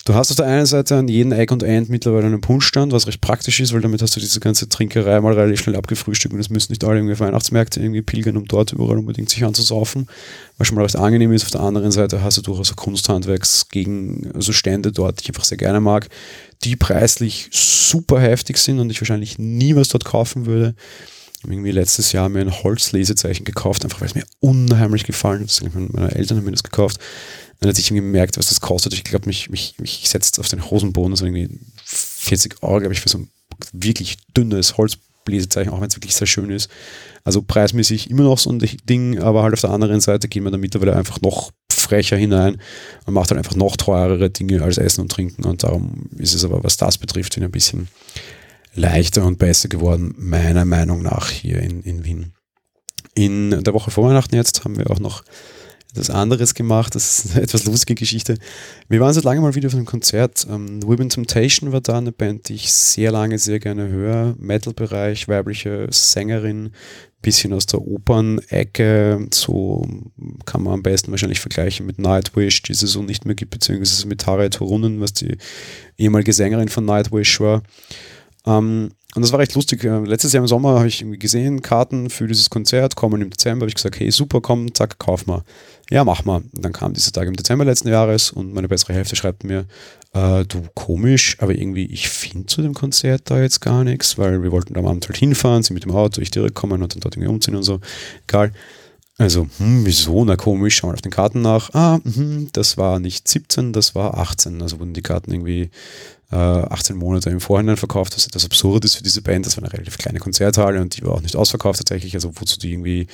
Du 0.08 0.14
hast 0.14 0.30
auf 0.30 0.38
der 0.38 0.46
einen 0.46 0.68
Seite 0.68 0.98
an 0.98 1.08
jedem 1.08 1.32
Eck 1.32 1.52
und 1.52 1.64
End 1.64 1.90
mittlerweile 1.90 2.28
einen 2.28 2.40
Punschstand, 2.40 2.92
was 2.92 3.08
recht 3.08 3.22
praktisch 3.22 3.60
ist, 3.60 3.74
weil 3.74 3.82
damit 3.82 4.04
hast 4.04 4.16
du 4.16 4.20
diese 4.20 4.40
ganze 4.40 4.70
Trinkerei 4.70 5.20
mal 5.20 5.34
relativ 5.34 5.62
schnell 5.62 5.76
abgefrühstückt 5.76 6.32
und 6.32 6.40
es 6.40 6.52
müssen 6.52 6.72
nicht 6.72 6.84
alle 6.84 6.98
irgendwie 6.98 7.14
auf 7.14 7.22
Weihnachtsmärkte 7.22 7.80
irgendwie 7.80 8.04
pilgern, 8.04 8.38
um 8.38 8.46
dort 8.46 8.72
überall 8.72 9.00
unbedingt 9.00 9.32
sich 9.32 9.44
anzusaufen, 9.44 10.08
was 10.60 10.68
schon 10.68 10.76
mal 10.76 10.84
recht 10.84 10.96
angenehm 10.96 11.32
ist. 11.32 11.46
Auf 11.46 11.50
der 11.50 11.62
anderen 11.62 11.92
Seite 11.92 12.22
hast 12.22 12.38
du 12.38 12.44
durchaus 12.44 12.76
Kunsthandwerks 12.76 13.70
gegen 13.70 14.30
also 14.36 14.52
Stände 14.52 14.92
dort, 14.92 15.20
die 15.20 15.24
ich 15.24 15.30
einfach 15.30 15.44
sehr 15.44 15.58
gerne 15.58 15.80
mag, 15.80 16.08
die 16.64 16.76
preislich 16.76 17.50
super 17.52 18.22
heftig 18.22 18.60
sind 18.60 18.80
und 18.80 18.92
ich 18.92 19.02
wahrscheinlich 19.02 19.40
nie 19.40 19.76
was 19.76 19.88
dort 19.88 20.06
kaufen 20.06 20.46
würde. 20.46 20.76
Irgendwie 21.48 21.72
letztes 21.72 22.12
Jahr 22.12 22.30
mir 22.30 22.42
ein 22.42 22.64
Holzlesezeichen 22.64 23.44
gekauft, 23.44 23.84
einfach 23.84 24.02
weil 24.02 24.08
es 24.08 24.16
mir 24.16 24.26
unheimlich 24.40 25.04
gefallen 25.04 25.42
hat. 25.42 25.62
Meine 25.94 26.14
Eltern 26.14 26.38
haben 26.38 26.46
mir 26.46 26.52
das 26.52 26.64
gekauft 26.64 27.00
dann 27.60 27.70
hat 27.70 27.76
sich 27.76 27.88
irgendwie 27.88 28.06
gemerkt, 28.06 28.38
was 28.38 28.48
das 28.48 28.62
kostet. 28.62 28.94
Ich 28.94 29.04
glaube, 29.04 29.28
mich, 29.28 29.50
mich, 29.50 29.76
mich 29.80 30.08
setzt 30.10 30.40
auf 30.40 30.48
den 30.48 30.70
Hosenboden, 30.70 31.12
das 31.12 31.22
irgendwie 31.22 31.60
40 31.86 32.62
Euro, 32.64 32.80
glaube 32.80 32.94
ich, 32.94 33.02
für 33.02 33.10
so 33.10 33.20
ein 33.20 33.30
wirklich 33.72 34.18
dünnes 34.36 34.78
Holzbläsezeichen, 34.78 35.72
auch 35.72 35.82
wenn 35.82 35.88
es 35.88 35.96
wirklich 35.96 36.16
sehr 36.16 36.28
schön 36.28 36.50
ist. 36.50 36.70
Also 37.24 37.42
preismäßig 37.42 38.10
immer 38.10 38.24
noch 38.24 38.38
so 38.38 38.52
ein 38.52 38.60
Ding, 38.60 39.20
aber 39.20 39.44
halt 39.44 39.54
auf 39.54 39.62
der 39.62 39.72
anderen 39.72 40.02
Seite 40.02 40.28
gehen 40.28 40.44
wir 40.44 40.52
da 40.52 40.58
mittlerweile 40.58 40.96
einfach 40.96 41.22
noch 41.22 41.52
frecher 41.72 42.18
hinein 42.18 42.58
und 43.06 43.14
macht 43.14 43.30
halt 43.30 43.38
einfach 43.38 43.56
noch 43.56 43.78
teurere 43.78 44.30
Dinge 44.30 44.62
als 44.62 44.78
Essen 44.78 45.02
und 45.02 45.12
Trinken 45.12 45.46
und 45.46 45.64
darum 45.64 46.10
ist 46.18 46.34
es 46.34 46.44
aber, 46.44 46.64
was 46.64 46.78
das 46.78 46.98
betrifft, 46.98 47.38
ein 47.38 47.52
bisschen 47.52 47.88
leichter 48.74 49.26
und 49.26 49.38
besser 49.38 49.70
geworden, 49.70 50.14
meiner 50.18 50.66
Meinung 50.66 51.02
nach 51.02 51.30
hier 51.30 51.60
in, 51.62 51.82
in 51.84 52.04
Wien. 52.04 52.34
In 53.14 53.64
der 53.64 53.74
Woche 53.74 53.92
vor 53.92 54.10
Weihnachten 54.10 54.36
jetzt 54.36 54.66
haben 54.66 54.78
wir 54.78 54.90
auch 54.90 55.00
noch 55.00 55.24
etwas 55.96 56.10
anderes 56.10 56.54
gemacht. 56.54 56.94
Das 56.96 57.26
ist 57.26 57.32
eine 57.32 57.42
etwas 57.44 57.66
lustige 57.66 57.96
Geschichte. 57.96 58.38
Wir 58.90 59.00
waren 59.00 59.14
seit 59.14 59.24
langem 59.24 59.44
mal 59.44 59.56
wieder 59.56 59.68
auf 59.68 59.74
einem 59.74 59.86
Konzert. 59.86 60.46
Ähm, 60.50 60.84
Women 60.84 61.10
Temptation 61.10 61.72
war 61.72 61.82
da 61.82 61.98
eine 61.98 62.12
Band, 62.12 62.50
die 62.50 62.56
ich 62.56 62.72
sehr 62.72 63.12
lange 63.12 63.40
sehr 63.40 63.60
gerne 63.60 63.88
höre. 63.88 64.36
Metal-Bereich, 64.38 65.28
weibliche 65.28 65.88
Sängerin, 65.90 66.72
bisschen 67.22 67.54
aus 67.54 67.66
der 67.66 67.82
Opern-Ecke. 67.82 69.28
So 69.32 69.88
kann 70.46 70.64
man 70.64 70.74
am 70.74 70.84
besten 70.84 71.12
wahrscheinlich 71.12 71.40
vergleichen 71.40 71.86
mit 71.86 71.98
Nightwish, 71.98 72.62
die 72.62 72.74
es 72.74 72.80
so 72.82 73.02
nicht 73.02 73.26
mehr 73.26 73.36
gibt, 73.36 73.52
beziehungsweise 73.52 74.08
mit 74.08 74.28
Harriet 74.28 74.56
Turunen, 74.56 75.02
was 75.02 75.14
die 75.14 75.38
ehemalige 75.98 76.34
Sängerin 76.34 76.70
von 76.70 76.86
Nightwish 76.86 77.40
war. 77.40 77.64
Ähm, 78.46 78.92
und 79.16 79.22
das 79.22 79.32
war 79.32 79.40
recht 79.40 79.56
lustig. 79.56 79.84
Äh, 79.84 80.00
letztes 80.00 80.34
Jahr 80.34 80.44
im 80.44 80.48
Sommer 80.48 80.76
habe 80.76 80.88
ich 80.88 81.06
gesehen, 81.20 81.62
Karten 81.62 82.10
für 82.10 82.28
dieses 82.28 82.50
Konzert 82.50 82.96
kommen 82.96 83.22
im 83.22 83.30
Dezember. 83.30 83.64
Habe 83.64 83.70
ich 83.70 83.76
gesagt, 83.76 84.00
hey, 84.00 84.12
super, 84.12 84.42
komm, 84.42 84.74
zack, 84.74 85.00
kauf 85.00 85.26
mal. 85.26 85.44
Ja, 85.90 86.04
mach 86.04 86.26
mal. 86.26 86.44
Und 86.54 86.66
dann 86.66 86.74
kam 86.74 86.94
dieser 86.94 87.12
Tag 87.12 87.28
im 87.28 87.36
Dezember 87.36 87.64
letzten 87.64 87.88
Jahres 87.88 88.32
und 88.32 88.54
meine 88.54 88.68
bessere 88.68 88.94
Hälfte 88.94 89.16
schreibt 89.16 89.46
mir, 89.46 89.66
äh, 90.14 90.44
du, 90.46 90.64
komisch, 90.74 91.38
aber 91.40 91.54
irgendwie, 91.56 91.86
ich 91.86 92.10
finde 92.10 92.48
zu 92.48 92.62
dem 92.62 92.74
Konzert 92.74 93.30
da 93.30 93.42
jetzt 93.42 93.62
gar 93.62 93.84
nichts, 93.84 94.18
weil 94.18 94.44
wir 94.44 94.52
wollten 94.52 94.78
am 94.78 94.86
Abend 94.86 95.08
halt 95.08 95.18
hinfahren, 95.18 95.64
sie 95.64 95.74
mit 95.74 95.86
dem 95.86 95.92
Auto, 95.92 96.22
ich 96.22 96.32
direkt 96.32 96.56
kommen 96.56 96.82
und 96.84 96.94
dann 96.94 97.00
dort 97.00 97.16
irgendwie 97.16 97.30
umziehen 97.30 97.56
und 97.56 97.64
so. 97.64 97.80
Egal. 98.28 98.52
Also, 99.18 99.48
hm, 99.58 99.86
wieso? 99.86 100.26
Na 100.26 100.36
komisch, 100.36 100.76
schauen 100.76 100.90
wir 100.90 100.96
auf 100.96 101.02
den 101.02 101.12
Karten 101.12 101.42
nach. 101.42 101.74
Ah, 101.74 102.00
mh, 102.04 102.50
das 102.52 102.78
war 102.78 103.00
nicht 103.00 103.28
17, 103.28 103.72
das 103.72 103.96
war 103.96 104.18
18. 104.18 104.62
Also 104.62 104.80
wurden 104.80 104.94
die 104.94 105.02
Karten 105.02 105.32
irgendwie 105.32 105.70
äh, 106.32 106.36
18 106.36 106.98
Monate 106.98 107.30
im 107.30 107.40
Vorhinein 107.40 107.78
verkauft, 107.78 108.16
was 108.16 108.28
etwas 108.28 108.44
absurd 108.44 108.84
ist 108.84 108.96
für 108.96 109.04
diese 109.04 109.22
Band. 109.22 109.46
Das 109.46 109.56
war 109.56 109.64
eine 109.64 109.72
relativ 109.72 109.98
kleine 109.98 110.20
Konzerthalle 110.20 110.82
und 110.82 110.98
die 110.98 111.04
war 111.04 111.14
auch 111.14 111.22
nicht 111.22 111.38
ausverkauft 111.38 111.80
tatsächlich. 111.80 112.14
Also 112.16 112.32
wozu 112.36 112.60
die 112.60 112.74
irgendwie 112.74 113.08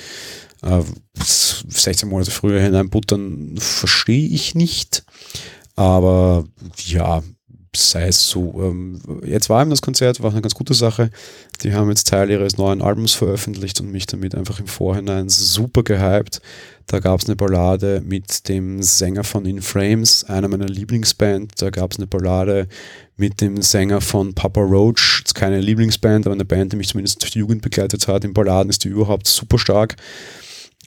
äh, 0.63 0.81
16 1.19 2.09
Monate 2.09 2.31
früher 2.31 2.59
hineinbuttern, 2.61 3.57
verstehe 3.59 4.27
ich 4.27 4.55
nicht. 4.55 5.03
Aber 5.75 6.45
ja, 6.77 7.21
sei 7.75 8.07
es 8.07 8.27
so. 8.27 8.61
Ähm, 8.61 8.99
jetzt 9.25 9.49
war 9.49 9.61
eben 9.61 9.69
das 9.69 9.81
Konzert, 9.81 10.21
war 10.21 10.31
eine 10.31 10.41
ganz 10.41 10.53
gute 10.53 10.73
Sache. 10.73 11.09
Die 11.61 11.73
haben 11.73 11.89
jetzt 11.89 12.07
Teil 12.07 12.29
ihres 12.29 12.57
neuen 12.57 12.81
Albums 12.81 13.13
veröffentlicht 13.13 13.79
und 13.79 13.91
mich 13.91 14.05
damit 14.05 14.35
einfach 14.35 14.59
im 14.59 14.67
Vorhinein 14.67 15.29
super 15.29 15.83
gehypt. 15.83 16.41
Da 16.87 16.99
gab 16.99 17.21
es 17.21 17.27
eine 17.27 17.37
Ballade 17.37 18.01
mit 18.05 18.49
dem 18.49 18.83
Sänger 18.83 19.23
von 19.23 19.45
In 19.45 19.61
Frames, 19.61 20.25
einer 20.25 20.49
meiner 20.49 20.67
Lieblingsband. 20.67 21.61
Da 21.61 21.69
gab 21.69 21.91
es 21.91 21.97
eine 21.97 22.07
Ballade 22.07 22.67
mit 23.15 23.39
dem 23.39 23.61
Sänger 23.61 24.01
von 24.01 24.33
Papa 24.33 24.61
Roach. 24.61 25.23
Keine 25.33 25.61
Lieblingsband, 25.61 26.25
aber 26.25 26.33
eine 26.33 26.43
Band, 26.43 26.73
die 26.73 26.77
mich 26.77 26.89
zumindest 26.89 27.21
durch 27.21 27.31
die 27.31 27.39
Jugend 27.39 27.61
begleitet 27.61 28.07
hat. 28.07 28.25
In 28.25 28.33
Balladen 28.33 28.69
ist 28.69 28.83
die 28.83 28.89
überhaupt 28.89 29.27
super 29.27 29.57
stark. 29.57 29.95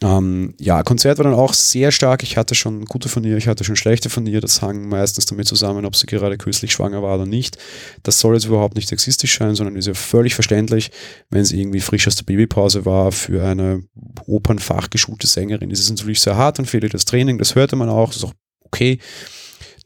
Ähm, 0.04 0.52
ja, 0.60 0.82
Konzert 0.82 1.16
war 1.16 1.24
dann 1.24 1.32
auch 1.32 1.54
sehr 1.54 1.90
stark. 1.90 2.22
Ich 2.22 2.36
hatte 2.36 2.54
schon 2.54 2.84
gute 2.84 3.08
von 3.08 3.24
ihr, 3.24 3.38
ich 3.38 3.48
hatte 3.48 3.64
schon 3.64 3.74
schlechte 3.74 4.10
von 4.10 4.26
ihr. 4.26 4.42
Das 4.42 4.60
hang 4.60 4.86
meistens 4.86 5.24
damit 5.24 5.48
zusammen, 5.48 5.86
ob 5.86 5.96
sie 5.96 6.04
gerade 6.04 6.36
künstlich 6.36 6.72
schwanger 6.72 7.02
war 7.02 7.14
oder 7.14 7.24
nicht. 7.24 7.56
Das 8.02 8.20
soll 8.20 8.34
jetzt 8.34 8.44
überhaupt 8.44 8.76
nicht 8.76 8.86
sexistisch 8.86 9.38
sein, 9.38 9.54
sondern 9.54 9.76
ist 9.76 9.86
ja 9.86 9.94
völlig 9.94 10.34
verständlich, 10.34 10.90
wenn 11.30 11.46
sie 11.46 11.58
irgendwie 11.58 11.80
frisch 11.80 12.06
aus 12.06 12.16
der 12.16 12.24
Babypause 12.24 12.84
war. 12.84 13.12
Für 13.12 13.46
eine 13.46 13.84
opernfachgeschulte 14.26 15.26
Sängerin 15.26 15.70
ist 15.70 15.80
es 15.80 15.88
natürlich 15.88 16.20
sehr 16.20 16.36
hart 16.36 16.58
und 16.58 16.66
fehlt 16.66 16.92
das 16.92 17.06
Training. 17.06 17.38
Das 17.38 17.54
hörte 17.54 17.74
man 17.74 17.88
auch, 17.88 18.08
das 18.08 18.18
ist 18.18 18.24
auch 18.24 18.34
okay. 18.60 18.98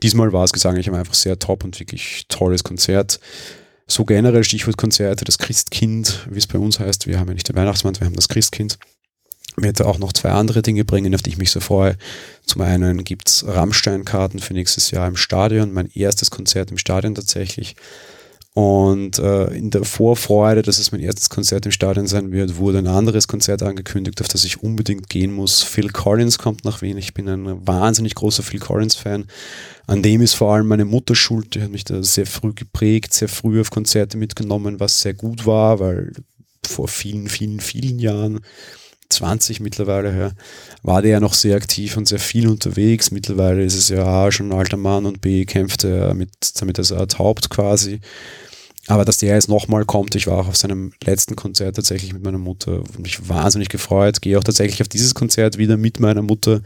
Diesmal 0.02 0.32
war 0.32 0.42
es 0.42 0.52
gesanglich 0.52 0.90
einfach 0.90 1.14
sehr 1.14 1.38
top 1.38 1.62
und 1.62 1.78
wirklich 1.78 2.24
tolles 2.28 2.64
Konzert. 2.64 3.20
So 3.86 4.04
generell 4.04 4.42
Stichwort 4.42 4.78
Konzerte, 4.78 5.24
das 5.24 5.38
Christkind, 5.38 6.26
wie 6.28 6.38
es 6.38 6.48
bei 6.48 6.58
uns 6.58 6.80
heißt. 6.80 7.06
Wir 7.06 7.20
haben 7.20 7.28
ja 7.28 7.34
nicht 7.34 7.48
den 7.48 7.56
Weihnachtsmann, 7.56 7.94
wir 8.00 8.06
haben 8.06 8.16
das 8.16 8.28
Christkind 8.28 8.78
werde 9.62 9.86
auch 9.86 9.98
noch 9.98 10.12
zwei 10.12 10.30
andere 10.30 10.62
Dinge 10.62 10.84
bringen, 10.84 11.14
auf 11.14 11.22
die 11.22 11.30
ich 11.30 11.38
mich 11.38 11.50
so 11.50 11.60
freue. 11.60 11.96
Zum 12.46 12.62
einen 12.62 13.04
gibt 13.04 13.28
es 13.28 13.44
Rammstein-Karten 13.46 14.38
für 14.38 14.54
nächstes 14.54 14.90
Jahr 14.90 15.08
im 15.08 15.16
Stadion, 15.16 15.72
mein 15.72 15.90
erstes 15.94 16.30
Konzert 16.30 16.70
im 16.70 16.78
Stadion 16.78 17.14
tatsächlich. 17.14 17.76
Und 18.54 19.20
äh, 19.20 19.54
in 19.54 19.70
der 19.70 19.84
Vorfreude, 19.84 20.62
dass 20.62 20.80
es 20.80 20.90
mein 20.90 21.00
erstes 21.00 21.30
Konzert 21.30 21.64
im 21.66 21.70
Stadion 21.70 22.08
sein 22.08 22.32
wird, 22.32 22.56
wurde 22.56 22.78
ein 22.78 22.88
anderes 22.88 23.28
Konzert 23.28 23.62
angekündigt, 23.62 24.20
auf 24.20 24.26
das 24.26 24.44
ich 24.44 24.64
unbedingt 24.64 25.08
gehen 25.08 25.32
muss. 25.32 25.62
Phil 25.62 25.90
Collins 25.90 26.38
kommt 26.38 26.64
nach 26.64 26.82
Wien. 26.82 26.98
Ich 26.98 27.14
bin 27.14 27.28
ein 27.28 27.66
wahnsinnig 27.68 28.16
großer 28.16 28.42
Phil 28.42 28.58
Collins-Fan. 28.58 29.26
An 29.86 30.02
dem 30.02 30.22
ist 30.22 30.34
vor 30.34 30.52
allem 30.52 30.66
meine 30.66 30.86
Mutter 30.86 31.14
schuld. 31.14 31.54
Die 31.54 31.62
hat 31.62 31.70
mich 31.70 31.84
da 31.84 32.02
sehr 32.02 32.26
früh 32.26 32.52
geprägt, 32.52 33.14
sehr 33.14 33.28
früh 33.28 33.60
auf 33.60 33.70
Konzerte 33.70 34.16
mitgenommen, 34.16 34.80
was 34.80 35.02
sehr 35.02 35.14
gut 35.14 35.46
war, 35.46 35.78
weil 35.78 36.12
vor 36.66 36.88
vielen, 36.88 37.28
vielen, 37.28 37.60
vielen 37.60 38.00
Jahren 38.00 38.40
20 39.10 39.60
mittlerweile 39.60 40.12
her, 40.12 40.32
war 40.82 41.02
der 41.02 41.12
ja 41.12 41.20
noch 41.20 41.34
sehr 41.34 41.56
aktiv 41.56 41.96
und 41.96 42.08
sehr 42.08 42.18
viel 42.18 42.48
unterwegs. 42.48 43.10
Mittlerweile 43.10 43.62
ist 43.64 43.74
es 43.74 43.88
ja 43.88 44.04
A, 44.04 44.30
schon 44.30 44.50
ein 44.50 44.58
alter 44.58 44.76
Mann 44.76 45.06
und 45.06 45.20
B, 45.20 45.44
kämpft 45.44 45.84
er 45.84 46.14
mit, 46.14 46.30
damit 46.60 46.78
als 46.78 46.92
Art 46.92 47.18
Haupt 47.18 47.50
quasi. 47.50 48.00
Aber 48.88 49.04
dass 49.04 49.18
der 49.18 49.34
jetzt 49.34 49.50
nochmal 49.50 49.84
kommt, 49.84 50.14
ich 50.14 50.26
war 50.26 50.38
auch 50.38 50.48
auf 50.48 50.56
seinem 50.56 50.92
letzten 51.04 51.36
Konzert 51.36 51.76
tatsächlich 51.76 52.14
mit 52.14 52.24
meiner 52.24 52.38
Mutter 52.38 52.78
und 52.78 53.00
mich 53.00 53.28
wahnsinnig 53.28 53.68
gefreut. 53.68 54.22
Gehe 54.22 54.38
auch 54.38 54.44
tatsächlich 54.44 54.80
auf 54.80 54.88
dieses 54.88 55.14
Konzert 55.14 55.58
wieder 55.58 55.76
mit 55.76 56.00
meiner 56.00 56.22
Mutter. 56.22 56.62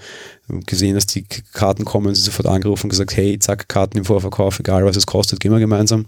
Gesehen, 0.66 0.94
dass 0.94 1.06
die 1.06 1.24
Karten 1.52 1.84
kommen, 1.84 2.14
sie 2.14 2.22
sofort 2.22 2.46
angerufen 2.46 2.84
und 2.84 2.90
gesagt, 2.90 3.16
hey, 3.16 3.40
zack, 3.40 3.68
Karten 3.68 3.98
im 3.98 4.04
Vorverkauf, 4.04 4.60
egal 4.60 4.84
was 4.84 4.96
es 4.96 5.06
kostet, 5.06 5.40
gehen 5.40 5.50
wir 5.50 5.58
gemeinsam. 5.58 6.06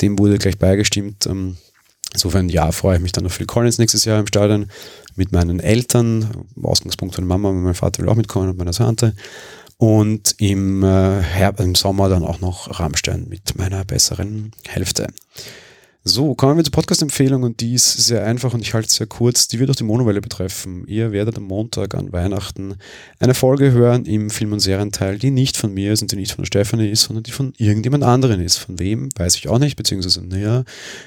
Dem 0.00 0.16
wurde 0.20 0.38
gleich 0.38 0.56
beigestimmt. 0.56 1.26
Ähm, 1.26 1.56
insofern, 2.14 2.48
ja, 2.48 2.72
freue 2.72 2.96
ich 2.96 3.02
mich 3.02 3.12
dann 3.12 3.26
auf 3.26 3.34
Phil 3.34 3.46
Collins 3.46 3.78
nächstes 3.78 4.06
Jahr 4.06 4.20
im 4.20 4.26
Stadion 4.26 4.66
mit 5.16 5.32
meinen 5.32 5.60
Eltern, 5.60 6.46
Ausgangspunkt 6.62 7.14
von 7.14 7.26
Mama, 7.26 7.52
mein 7.52 7.74
Vater 7.74 8.02
will 8.02 8.08
auch 8.08 8.16
mitkommen 8.16 8.48
und 8.48 8.56
meiner 8.58 8.72
Tante. 8.72 9.14
Und 9.76 10.36
im, 10.38 10.82
äh, 10.82 11.50
im 11.58 11.74
Sommer 11.74 12.08
dann 12.08 12.24
auch 12.24 12.40
noch 12.40 12.80
Rammstein 12.80 13.26
mit 13.28 13.58
meiner 13.58 13.84
besseren 13.84 14.52
Hälfte. 14.66 15.08
So, 16.06 16.34
kommen 16.34 16.58
wir 16.58 16.64
zur 16.64 16.72
Podcast-Empfehlung 16.72 17.44
und 17.44 17.62
die 17.62 17.72
ist 17.72 17.90
sehr 17.90 18.26
einfach 18.26 18.52
und 18.52 18.60
ich 18.60 18.74
halte 18.74 18.88
es 18.88 18.96
sehr 18.96 19.06
kurz. 19.06 19.48
Die 19.48 19.58
wird 19.58 19.70
auch 19.70 19.74
die 19.74 19.84
Monowelle 19.84 20.20
betreffen. 20.20 20.84
Ihr 20.86 21.12
werdet 21.12 21.38
am 21.38 21.44
Montag 21.44 21.94
an 21.94 22.12
Weihnachten 22.12 22.74
eine 23.18 23.32
Folge 23.32 23.72
hören 23.72 24.04
im 24.04 24.28
Film- 24.28 24.52
und 24.52 24.60
Serienteil, 24.60 25.18
die 25.18 25.30
nicht 25.30 25.56
von 25.56 25.72
mir 25.72 25.94
ist 25.94 26.02
und 26.02 26.12
die 26.12 26.16
nicht 26.16 26.32
von 26.32 26.42
der 26.42 26.48
Stefanie 26.48 26.90
ist, 26.90 27.04
sondern 27.04 27.22
die 27.22 27.30
von 27.30 27.54
irgendjemand 27.56 28.04
anderen 28.04 28.42
ist. 28.42 28.58
Von 28.58 28.78
wem, 28.78 29.08
weiß 29.16 29.36
ich 29.36 29.48
auch 29.48 29.58
nicht, 29.58 29.76
beziehungsweise, 29.76 30.22
naja, 30.22 30.64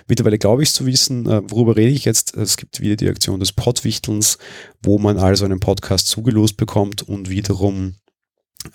mittlerweile 0.07 0.39
glaube 0.39 0.63
ich 0.63 0.69
es 0.69 0.73
zu 0.73 0.87
wissen. 0.87 1.27
Äh, 1.27 1.43
worüber 1.45 1.75
rede 1.75 1.91
ich 1.91 2.03
jetzt? 2.03 2.35
Es 2.35 2.57
gibt 2.57 2.81
wieder 2.81 2.95
die 2.95 3.07
Aktion 3.07 3.39
des 3.39 3.51
Pottwichtelns, 3.51 4.39
wo 4.81 4.97
man 4.97 5.19
also 5.19 5.45
einen 5.45 5.59
Podcast 5.59 6.07
zugelost 6.07 6.57
bekommt 6.57 7.07
und 7.07 7.29
wiederum 7.29 7.93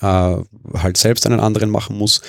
äh, 0.01 0.37
halt 0.79 0.97
selbst 0.97 1.27
einen 1.27 1.41
anderen 1.41 1.71
machen 1.71 1.97
muss. 1.97 2.21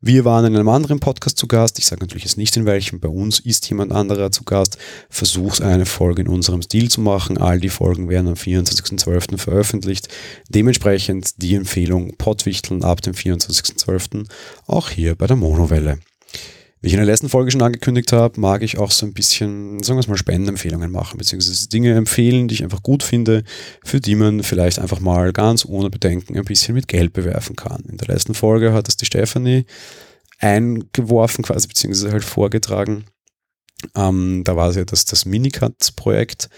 Wir 0.00 0.24
waren 0.24 0.44
in 0.44 0.54
einem 0.54 0.68
anderen 0.68 1.00
Podcast 1.00 1.38
zu 1.38 1.48
Gast. 1.48 1.78
Ich 1.78 1.86
sage 1.86 2.00
natürlich 2.00 2.24
jetzt 2.24 2.38
nicht 2.38 2.56
in 2.56 2.66
welchem. 2.66 3.00
Bei 3.00 3.08
uns 3.08 3.40
ist 3.40 3.68
jemand 3.68 3.92
anderer 3.92 4.30
zu 4.30 4.44
Gast. 4.44 4.78
Versucht 5.10 5.60
eine 5.60 5.86
Folge 5.86 6.22
in 6.22 6.28
unserem 6.28 6.62
Stil 6.62 6.90
zu 6.90 7.00
machen. 7.00 7.38
All 7.38 7.58
die 7.60 7.68
Folgen 7.68 8.08
werden 8.08 8.28
am 8.28 8.34
24.12. 8.34 9.38
veröffentlicht. 9.38 10.08
Dementsprechend 10.48 11.42
die 11.42 11.54
Empfehlung 11.54 12.16
Pottwichteln 12.16 12.84
ab 12.84 13.02
dem 13.02 13.14
24.12. 13.14 14.26
auch 14.66 14.90
hier 14.90 15.14
bei 15.14 15.26
der 15.26 15.36
Monowelle. 15.36 15.98
Wie 16.80 16.88
ich 16.88 16.92
in 16.92 16.98
der 16.98 17.06
letzten 17.06 17.28
Folge 17.28 17.50
schon 17.50 17.62
angekündigt 17.62 18.12
habe, 18.12 18.40
mag 18.40 18.62
ich 18.62 18.78
auch 18.78 18.92
so 18.92 19.04
ein 19.04 19.12
bisschen, 19.12 19.82
sagen 19.82 19.96
wir 19.96 20.00
es 20.00 20.06
mal, 20.06 20.16
Spendenempfehlungen 20.16 20.92
machen, 20.92 21.18
beziehungsweise 21.18 21.68
Dinge 21.68 21.94
empfehlen, 21.94 22.46
die 22.46 22.54
ich 22.54 22.62
einfach 22.62 22.82
gut 22.82 23.02
finde, 23.02 23.42
für 23.84 24.00
die 24.00 24.14
man 24.14 24.44
vielleicht 24.44 24.78
einfach 24.78 25.00
mal 25.00 25.32
ganz 25.32 25.64
ohne 25.64 25.90
Bedenken 25.90 26.36
ein 26.36 26.44
bisschen 26.44 26.74
mit 26.74 26.86
Geld 26.86 27.12
bewerfen 27.12 27.56
kann. 27.56 27.82
In 27.88 27.96
der 27.96 28.08
letzten 28.08 28.34
Folge 28.34 28.72
hat 28.72 28.86
das 28.86 28.96
die 28.96 29.06
Stefanie 29.06 29.66
eingeworfen, 30.38 31.44
quasi, 31.44 31.66
beziehungsweise 31.66 32.12
halt 32.12 32.24
vorgetragen. 32.24 33.06
Ähm, 33.96 34.42
da 34.44 34.54
war 34.54 34.70
es 34.70 34.76
ja 34.76 34.84
das, 34.84 35.04
das 35.04 35.24
Minicut-Projekt. 35.24 36.48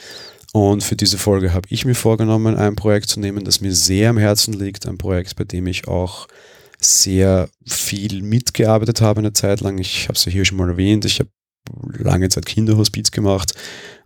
Und 0.52 0.82
für 0.82 0.96
diese 0.96 1.16
Folge 1.16 1.54
habe 1.54 1.68
ich 1.70 1.84
mir 1.84 1.94
vorgenommen, 1.94 2.56
ein 2.56 2.76
Projekt 2.76 3.08
zu 3.08 3.20
nehmen, 3.20 3.44
das 3.44 3.60
mir 3.60 3.72
sehr 3.72 4.10
am 4.10 4.18
Herzen 4.18 4.52
liegt, 4.52 4.86
ein 4.86 4.98
Projekt, 4.98 5.36
bei 5.36 5.44
dem 5.44 5.66
ich 5.66 5.86
auch 5.86 6.26
sehr 6.80 7.48
viel 7.66 8.22
mitgearbeitet 8.22 9.00
habe 9.00 9.20
eine 9.20 9.32
Zeit 9.32 9.60
lang. 9.60 9.78
Ich 9.78 10.04
habe 10.04 10.14
es 10.14 10.24
ja 10.24 10.32
hier 10.32 10.44
schon 10.44 10.58
mal 10.58 10.68
erwähnt. 10.68 11.04
Ich 11.04 11.20
habe 11.20 11.30
lange 11.98 12.28
Zeit 12.28 12.46
Kinderhospiz 12.46 13.10
gemacht 13.10 13.54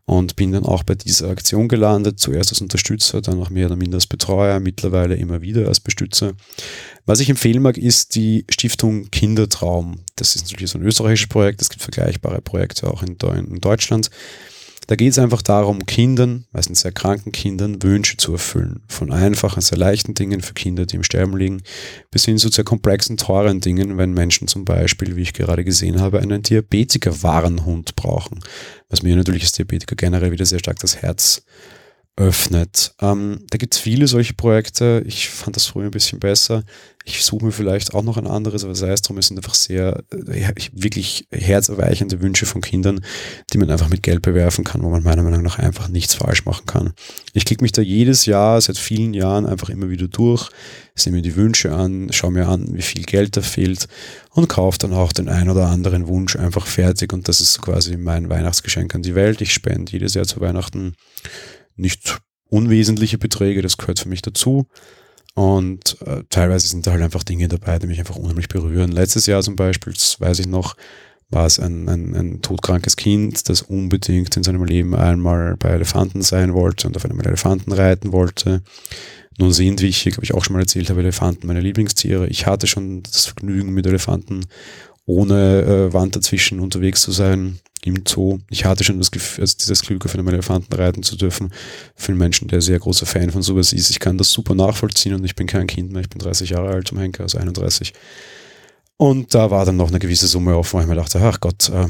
und 0.07 0.37
bin 0.37 0.53
dann 0.53 0.65
auch 0.65 0.83
bei 0.83 0.95
dieser 0.95 1.31
Aktion 1.31 1.69
gelandet. 1.69 2.19
Zuerst 2.19 2.51
als 2.51 2.61
Unterstützer, 2.61 3.23
dann 3.23 3.41
auch 3.41 3.51
mehr 3.51 3.67
oder 3.67 3.77
minder 3.77 3.97
als 3.97 4.07
Betreuer, 4.07 4.61
mittlerweile 4.61 5.15
immer 5.15 5.41
wieder 5.41 5.69
als 5.69 5.81
Bestützer. 5.81 6.35
Was 7.07 7.21
ich 7.21 7.31
empfehlen 7.31 7.63
mag, 7.63 7.79
ist 7.79 8.15
die 8.15 8.45
Stiftung 8.51 9.11
Kindertraum. 9.11 10.01
Das 10.17 10.37
ist 10.37 10.51
natürlich 10.51 10.71
so 10.71 10.79
ein 10.79 10.85
österreichisches 10.85 11.29
Projekt. 11.29 11.63
Es 11.63 11.71
gibt 11.71 11.83
vergleichbare 11.83 12.43
Projekte 12.43 12.89
auch 12.89 13.03
in, 13.03 13.17
Deutschland. 13.61 14.11
Da 14.87 14.97
geht 14.97 15.13
es 15.13 15.19
einfach 15.19 15.43
darum, 15.43 15.87
Kindern, 15.87 16.45
meistens 16.53 16.81
sehr 16.81 16.93
kranken 16.93 17.33
Kindern, 17.33 17.83
Wünsche 17.83 18.17
zu 18.17 18.33
erfüllen. 18.33 18.83
Von 18.89 19.13
einfachen, 19.13 19.61
sehr 19.61 19.79
leichten 19.79 20.15
Dingen 20.15 20.43
für 20.43 20.55
Kinder, 20.55 20.85
die 20.85 20.97
im 20.97 21.03
Sterben 21.03 21.37
liegen, 21.37 21.63
bis 22.11 22.25
hin 22.27 22.39
zu 22.39 22.49
sehr 22.49 22.65
komplexen, 22.65 23.17
teuren 23.17 23.61
Dingen, 23.61 23.97
wenn 23.97 24.13
Menschen 24.13 24.49
zum 24.49 24.65
Beispiel, 24.65 25.17
wie 25.17 25.23
ich 25.23 25.33
gerade 25.33 25.65
gesehen 25.65 26.01
habe, 26.01 26.21
einen 26.21 26.43
Diabetiker-Warenhund 26.43 27.97
brauchen. 27.97 28.41
Was 28.89 29.03
mir 29.03 29.17
natürlich 29.17 29.43
als 29.43 29.53
Diabetiker 29.53 29.97
generell 29.97 30.33
wieder 30.33 30.47
sehr 30.47 30.59
stark 30.59 30.79
das 30.81 31.01
Herz 31.01 31.43
öffnet. 32.17 32.95
Ähm, 33.01 33.41
da 33.51 33.59
gibt 33.59 33.75
es 33.75 33.81
viele 33.81 34.07
solche 34.07 34.35
Projekte. 34.35 35.03
Ich 35.05 35.29
fand 35.29 35.57
das 35.57 35.67
früher 35.67 35.87
ein 35.87 35.91
bisschen 35.91 36.21
besser. 36.21 36.63
Ich 37.05 37.25
suche 37.25 37.45
mir 37.45 37.53
vielleicht 37.53 37.93
auch 37.93 38.05
noch 38.05 38.17
ein 38.17 38.27
anderes, 38.27 38.65
aber 38.65 38.77
sei 38.77 38.91
es 38.93 39.03
drum, 39.03 39.19
es 39.19 39.27
sind 39.27 39.37
einfach 39.37 39.55
sehr, 39.55 40.05
äh, 40.11 40.53
wirklich 40.73 41.27
herzerweichende 41.31 42.21
Wünsche 42.23 42.47
von 42.47 42.63
Kindern, 42.63 43.05
die 43.53 43.59
man 43.59 43.69
einfach 43.69 43.89
mit 43.89 44.03
Geld 44.03 44.23
bewerfen 44.23 44.65
kann, 44.65 44.83
wo 44.83 44.89
man 44.89 45.03
meiner 45.03 45.25
Meinung 45.25 45.43
nach 45.43 45.59
einfach 45.59 45.89
nichts 45.89 46.15
falsch 46.15 46.45
machen 46.47 46.67
kann. 46.67 46.93
Ich 47.33 47.45
klicke 47.45 47.63
mich 47.65 47.73
da 47.73 47.83
jedes 47.83 48.27
Jahr, 48.27 48.61
seit 48.61 48.79
vielen 48.79 49.13
Jahren 49.13 49.45
einfach 49.45 49.69
immer 49.69 49.91
wieder 49.91 50.07
durch, 50.07 50.49
sehe 50.95 51.13
mir 51.13 51.21
die 51.21 51.37
Wünsche 51.37 51.75
an, 51.75 52.13
schaue 52.13 52.31
mir 52.31 52.49
an, 52.49 52.75
wie 52.75 52.83
viel 52.83 53.03
Geld 53.03 53.37
da 53.37 53.43
fehlt 53.43 53.89
und 54.31 54.49
kaufe 54.49 54.79
dann 54.79 54.95
auch 54.95 55.13
den 55.13 55.29
ein 55.29 55.51
oder 55.51 55.67
anderen 55.67 56.07
Wunsch 56.07 56.37
einfach 56.37 56.67
fertig 56.67 57.13
und 57.13 57.29
das 57.29 57.41
ist 57.41 57.61
quasi 57.61 57.97
mein 57.97 58.31
Weihnachtsgeschenk 58.31 58.95
an 58.95 59.03
die 59.03 59.17
Welt. 59.17 59.41
Ich 59.41 59.53
spende 59.53 59.93
jedes 59.93 60.15
Jahr 60.15 60.27
zu 60.27 60.41
Weihnachten 60.41 60.95
nicht 61.77 62.21
unwesentliche 62.49 63.19
Beträge, 63.19 63.63
das 63.63 63.77
gehört 63.77 63.99
für 63.99 64.09
mich 64.09 64.23
dazu. 64.23 64.67
Und 65.35 65.97
äh, 66.07 66.23
teilweise 66.31 66.69
sind 66.69 66.87
da 66.87 66.93
halt 66.93 67.03
einfach 67.03 67.25
Dinge 67.25 67.49
dabei, 67.49 67.79
die 67.79 67.89
mich 67.89 67.99
einfach 67.99 68.17
unheimlich 68.17 68.49
berühren. 68.49 68.93
Letztes 68.93 69.27
Jahr 69.27 69.43
zum 69.43 69.57
Beispiel, 69.57 69.93
das 69.93 70.21
weiß 70.21 70.39
ich 70.39 70.47
noch, 70.47 70.77
war 71.31 71.47
es 71.47 71.59
ein, 71.59 71.89
ein, 71.89 72.15
ein 72.15 72.43
todkrankes 72.43 72.97
Kind, 72.97 73.49
das 73.49 73.63
unbedingt 73.63 74.37
in 74.37 74.45
seinem 74.45 74.65
Leben 74.65 74.95
einmal 74.95 75.57
bei 75.57 75.71
Elefanten 75.71 76.23
sein 76.23 76.55
wollte 76.55 76.87
und 76.87 76.97
auf 76.97 77.05
einem 77.05 77.21
Elefanten 77.21 77.73
reiten 77.73 78.13
wollte. 78.13 78.63
Nun 79.39 79.53
sind, 79.53 79.83
wie 79.83 79.89
ich, 79.89 80.05
glaube 80.05 80.23
ich, 80.23 80.35
auch 80.35 80.45
schon 80.45 80.55
mal 80.55 80.61
erzählt 80.61 80.91
habe, 80.91 81.01
Elefanten 81.01 81.49
meine 81.49 81.61
Lieblingstiere. 81.61 82.29
Ich 82.29 82.47
hatte 82.47 82.69
schon 82.69 83.03
das 83.03 83.27
Vergnügen 83.27 83.75
mit 83.75 83.87
Elefanten 83.87 84.47
ohne 85.07 85.63
äh, 85.63 85.93
Wand 85.93 86.15
dazwischen 86.15 86.61
unterwegs 86.61 87.03
zu 87.03 87.11
sein 87.11 87.59
im 87.87 88.03
Zoo. 88.07 88.39
Ich 88.51 88.65
hatte 88.65 88.85
schon 88.85 88.99
das 88.99 89.11
Gefühl, 89.11 89.43
also 89.43 89.57
dieses 89.59 89.83
Glück, 89.83 90.05
auf 90.05 90.15
einem 90.15 90.29
Elefanten 90.29 90.75
reiten 90.75 91.03
zu 91.03 91.17
dürfen. 91.17 91.53
Für 91.95 92.13
einen 92.13 92.19
Menschen, 92.19 92.49
der 92.49 92.61
sehr 92.61 92.79
großer 92.79 93.07
Fan 93.07 93.31
von 93.31 93.43
sowas 93.43 93.73
ist. 93.73 93.91
Ich 93.91 94.01
kann 94.01 94.19
das 94.19 94.31
super 94.31 94.55
nachvollziehen 94.55 95.15
und 95.15 95.25
ich 95.25 95.35
bin 95.35 95.47
kein 95.47 95.67
Kind 95.67 95.93
mehr. 95.93 96.03
Ich 96.03 96.09
bin 96.09 96.19
30 96.19 96.51
Jahre 96.51 96.71
alt 96.71 96.89
zum 96.89 96.99
Henker, 96.99 97.25
also 97.25 97.39
31. 97.39 97.93
Und 98.97 99.35
da 99.35 99.51
war 99.51 99.65
dann 99.65 99.77
noch 99.77 99.89
eine 99.89 99.99
gewisse 99.99 100.27
Summe 100.27 100.57
offen, 100.57 100.79
wo 100.79 100.83
ich 100.83 100.89
mir 100.89 100.95
dachte, 100.95 101.21
ach 101.21 101.41
Gott, 101.41 101.69
äh, 101.69 101.89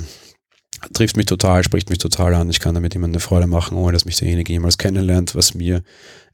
trifft 0.92 1.16
mich 1.16 1.26
total, 1.26 1.64
spricht 1.64 1.90
mich 1.90 1.98
total 1.98 2.34
an. 2.34 2.50
Ich 2.50 2.60
kann 2.60 2.74
damit 2.74 2.94
jemand 2.94 3.12
eine 3.12 3.20
Freude 3.20 3.46
machen, 3.46 3.76
ohne 3.76 3.92
dass 3.92 4.04
mich 4.04 4.16
derjenige 4.16 4.52
jemals 4.52 4.78
kennenlernt, 4.78 5.34
was 5.34 5.54
mir, 5.54 5.82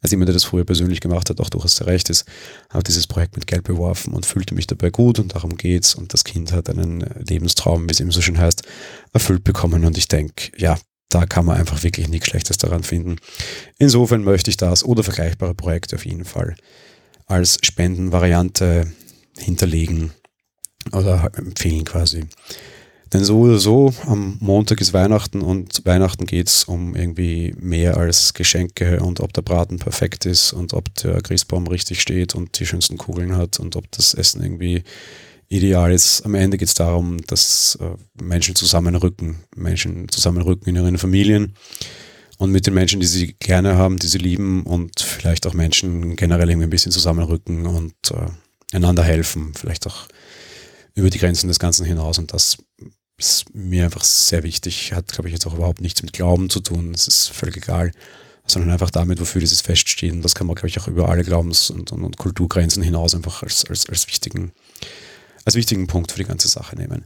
als 0.01 0.11
jemand, 0.11 0.29
der 0.29 0.35
das 0.35 0.45
früher 0.45 0.65
persönlich 0.65 1.01
gemacht 1.01 1.31
hat, 1.31 1.41
auch 1.41 1.51
durchaus 1.51 1.81
recht 1.83 2.11
ist, 2.11 2.25
habe 2.71 2.83
dieses 2.83 3.07
Projekt 3.07 3.37
mit 3.37 3.47
Geld 3.47 3.65
beworfen 3.65 4.13
und 4.13 4.27
fühlte 4.27 4.55
mich 4.55 4.67
dabei 4.67 4.91
gut 4.91 5.19
und 5.19 5.35
darum 5.35 5.57
geht's. 5.57 5.95
Und 5.95 6.13
das 6.13 6.25
Kind 6.25 6.53
hat 6.53 6.69
einen 6.69 7.01
Lebenstraum, 7.29 7.89
wie 7.89 7.93
es 7.93 8.01
eben 8.01 8.11
so 8.11 8.21
schön 8.21 8.39
heißt, 8.39 8.63
erfüllt 9.13 9.45
bekommen. 9.45 9.85
Und 9.85 9.99
ich 9.99 10.09
denke, 10.09 10.53
ja, 10.57 10.79
da 11.11 11.27
kann 11.27 11.45
man 11.45 11.57
einfach 11.59 11.83
wirklich 11.83 12.09
nichts 12.09 12.29
Schlechtes 12.29 12.57
daran 12.57 12.83
finden. 12.83 13.17
Insofern 13.79 14.25
möchte 14.25 14.51
ich 14.51 14.57
das 14.57 14.85
oder 14.85 15.03
vergleichbare 15.03 15.55
Projekte 15.55 15.97
auf 15.97 16.07
jeden 16.07 16.25
Fall 16.25 16.55
als 17.27 17.59
Spendenvariante 17.63 18.91
hinterlegen 19.37 20.13
oder 20.93 21.31
empfehlen 21.37 21.85
quasi. 21.85 22.25
Denn 23.13 23.25
so 23.25 23.41
oder 23.41 23.59
so, 23.59 23.93
am 24.07 24.37
Montag 24.39 24.81
ist 24.81 24.93
Weihnachten 24.93 25.43
und 25.43 25.85
Weihnachten 25.85 26.27
geht's 26.27 26.65
um 26.65 26.95
irgendwie 26.95 27.53
mehr 27.59 27.97
als 27.97 28.35
Geschenke 28.35 29.01
und 29.01 29.19
ob 29.19 29.33
der 29.33 29.43
Braten 29.43 29.79
perfekt 29.81 30.27
ist 30.27 30.53
und 30.53 30.75
ob 30.75 30.95
der 30.95 31.21
Christbaum 31.21 31.67
richtig 31.67 32.01
steht 32.01 32.37
und 32.37 32.61
die 32.61 32.67
schönsten 32.67 32.99
Kugeln 32.99 33.37
hat 33.37 33.59
und 33.59 33.75
ob 33.75 33.91
das 33.91 34.15
Essen 34.15 34.43
irgendwie 34.43 34.85
ideal 35.49 35.93
ist. 35.93 36.25
Am 36.25 36.37
Ende 36.37 36.57
geht's 36.57 36.75
darum, 36.75 37.17
dass 37.27 37.77
äh, 37.81 38.23
Menschen 38.23 38.55
zusammenrücken, 38.55 39.41
Menschen 39.57 40.09
zusammenrücken 40.09 40.69
in 40.69 40.77
ihren 40.77 40.97
Familien 40.97 41.55
und 42.39 42.53
mit 42.53 42.67
den 42.69 42.75
Menschen, 42.75 43.01
die 43.01 43.07
sie 43.07 43.35
gerne 43.41 43.77
haben, 43.77 43.99
die 43.99 44.07
sie 44.07 44.19
lieben 44.19 44.63
und 44.63 45.01
vielleicht 45.01 45.49
auch 45.49 45.55
Menschen 45.55 46.15
generell 46.15 46.49
irgendwie 46.49 46.69
ein 46.69 46.71
bisschen 46.71 46.93
zusammenrücken 46.93 47.67
und 47.67 47.95
äh, 48.13 48.77
einander 48.77 49.03
helfen, 49.03 49.53
vielleicht 49.55 49.89
auch 49.89 50.07
über 50.95 51.11
die 51.11 51.19
Grenzen 51.19 51.49
des 51.49 51.59
Ganzen 51.59 51.85
hinaus 51.85 52.19
und 52.19 52.33
das 52.33 52.59
ist 53.21 53.55
mir 53.55 53.85
einfach 53.85 54.03
sehr 54.03 54.43
wichtig. 54.43 54.93
Hat, 54.93 55.13
glaube 55.13 55.29
ich, 55.29 55.35
jetzt 55.35 55.47
auch 55.47 55.55
überhaupt 55.55 55.81
nichts 55.81 56.03
mit 56.03 56.13
Glauben 56.13 56.51
zu 56.51 56.61
tun. 56.61 56.93
Das 56.93 57.07
ist 57.07 57.29
völlig 57.29 57.59
egal. 57.59 57.93
Sondern 58.47 58.71
einfach 58.71 58.91
damit, 58.91 59.21
wofür 59.21 59.41
dieses 59.41 59.61
Fest 59.61 59.89
steht. 59.89 60.13
Und 60.13 60.23
das 60.23 60.35
kann 60.35 60.47
man, 60.47 60.57
glaube 60.57 60.69
ich, 60.69 60.81
auch 60.81 60.89
über 60.89 61.09
alle 61.09 61.23
Glaubens- 61.23 61.71
und, 61.71 61.93
und, 61.93 62.03
und 62.03 62.17
Kulturgrenzen 62.17 62.83
hinaus 62.83 63.15
einfach 63.15 63.43
als, 63.43 63.65
als, 63.67 63.89
als, 63.89 64.09
wichtigen, 64.09 64.53
als 65.45 65.55
wichtigen 65.55 65.87
Punkt 65.87 66.11
für 66.11 66.19
die 66.19 66.25
ganze 66.25 66.49
Sache 66.49 66.77
nehmen. 66.77 67.05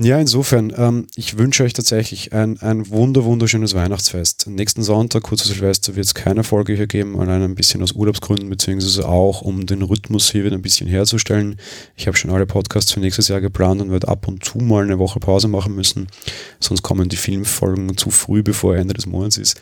Ja, 0.00 0.20
insofern, 0.20 0.72
ähm, 0.76 1.08
ich 1.16 1.38
wünsche 1.38 1.64
euch 1.64 1.72
tatsächlich 1.72 2.32
ein, 2.32 2.60
ein 2.60 2.88
wunder, 2.88 3.24
wunderschönes 3.24 3.74
Weihnachtsfest. 3.74 4.46
Nächsten 4.46 4.84
Sonntag, 4.84 5.24
kurz 5.24 5.42
vor 5.42 5.52
Silvester, 5.52 5.96
wird 5.96 6.06
es 6.06 6.14
keine 6.14 6.44
Folge 6.44 6.72
hier 6.74 6.86
geben, 6.86 7.18
allein 7.18 7.42
ein 7.42 7.56
bisschen 7.56 7.82
aus 7.82 7.90
Urlaubsgründen, 7.90 8.48
beziehungsweise 8.48 9.08
auch, 9.08 9.42
um 9.42 9.66
den 9.66 9.82
Rhythmus 9.82 10.30
hier 10.30 10.44
wieder 10.44 10.54
ein 10.54 10.62
bisschen 10.62 10.86
herzustellen. 10.86 11.56
Ich 11.96 12.06
habe 12.06 12.16
schon 12.16 12.30
alle 12.30 12.46
Podcasts 12.46 12.92
für 12.92 13.00
nächstes 13.00 13.26
Jahr 13.26 13.40
geplant 13.40 13.80
und 13.80 13.90
werde 13.90 14.06
ab 14.06 14.28
und 14.28 14.44
zu 14.44 14.58
mal 14.58 14.84
eine 14.84 15.00
Woche 15.00 15.18
Pause 15.18 15.48
machen 15.48 15.74
müssen. 15.74 16.06
Sonst 16.60 16.82
kommen 16.82 17.08
die 17.08 17.16
Filmfolgen 17.16 17.96
zu 17.96 18.10
früh, 18.10 18.44
bevor 18.44 18.76
Ende 18.76 18.94
des 18.94 19.06
Monats 19.06 19.36
ist. 19.36 19.60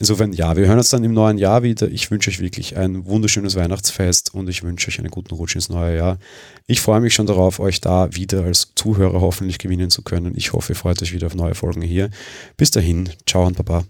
Insofern, 0.00 0.32
ja, 0.32 0.56
wir 0.56 0.66
hören 0.66 0.78
uns 0.78 0.88
dann 0.88 1.04
im 1.04 1.12
neuen 1.12 1.36
Jahr 1.36 1.62
wieder. 1.62 1.86
Ich 1.86 2.10
wünsche 2.10 2.30
euch 2.30 2.40
wirklich 2.40 2.78
ein 2.78 3.04
wunderschönes 3.04 3.54
Weihnachtsfest 3.54 4.34
und 4.34 4.48
ich 4.48 4.62
wünsche 4.62 4.88
euch 4.88 4.98
einen 4.98 5.10
guten 5.10 5.34
Rutsch 5.34 5.56
ins 5.56 5.68
neue 5.68 5.94
Jahr. 5.98 6.18
Ich 6.66 6.80
freue 6.80 7.00
mich 7.00 7.12
schon 7.12 7.26
darauf, 7.26 7.60
euch 7.60 7.82
da 7.82 8.08
wieder 8.14 8.44
als 8.44 8.72
Zuhörer 8.74 9.20
hoffentlich 9.20 9.58
gewinnen 9.58 9.90
zu 9.90 10.00
können. 10.00 10.32
Ich 10.36 10.54
hoffe, 10.54 10.72
ihr 10.72 10.76
freut 10.76 11.02
euch 11.02 11.12
wieder 11.12 11.26
auf 11.26 11.34
neue 11.34 11.54
Folgen 11.54 11.82
hier. 11.82 12.08
Bis 12.56 12.70
dahin, 12.70 13.10
ciao 13.26 13.46
und 13.46 13.58
baba. 13.58 13.84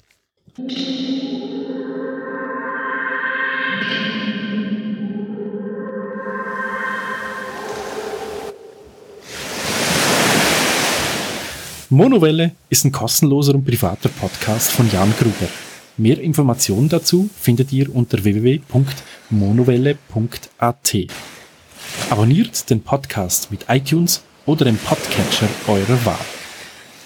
Monowelle 11.89 12.51
ist 12.69 12.85
ein 12.85 12.91
kostenloser 12.91 13.55
und 13.55 13.65
privater 13.65 14.09
Podcast 14.09 14.73
von 14.73 14.91
Jan 14.91 15.15
Gruber. 15.17 15.49
Mehr 16.01 16.19
Informationen 16.19 16.89
dazu 16.89 17.31
findet 17.39 17.73
ihr 17.75 17.95
unter 17.95 18.25
www.monowelle.at. 18.25 20.97
Abonniert 22.09 22.71
den 22.71 22.83
Podcast 22.83 23.51
mit 23.51 23.67
iTunes 23.69 24.23
oder 24.47 24.65
dem 24.65 24.79
Podcatcher 24.79 25.47
eurer 25.67 26.07
Wahl. 26.07 26.25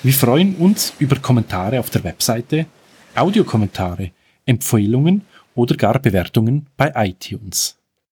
Wir 0.04 0.12
freuen 0.12 0.54
uns 0.54 0.92
über 1.00 1.16
Kommentare 1.16 1.80
auf 1.80 1.90
der 1.90 2.04
Webseite, 2.04 2.66
Audiokommentare, 3.16 4.12
Empfehlungen 4.46 5.22
oder 5.56 5.74
gar 5.74 5.98
Bewertungen 5.98 6.68
bei 6.76 6.92
iTunes. 6.94 7.76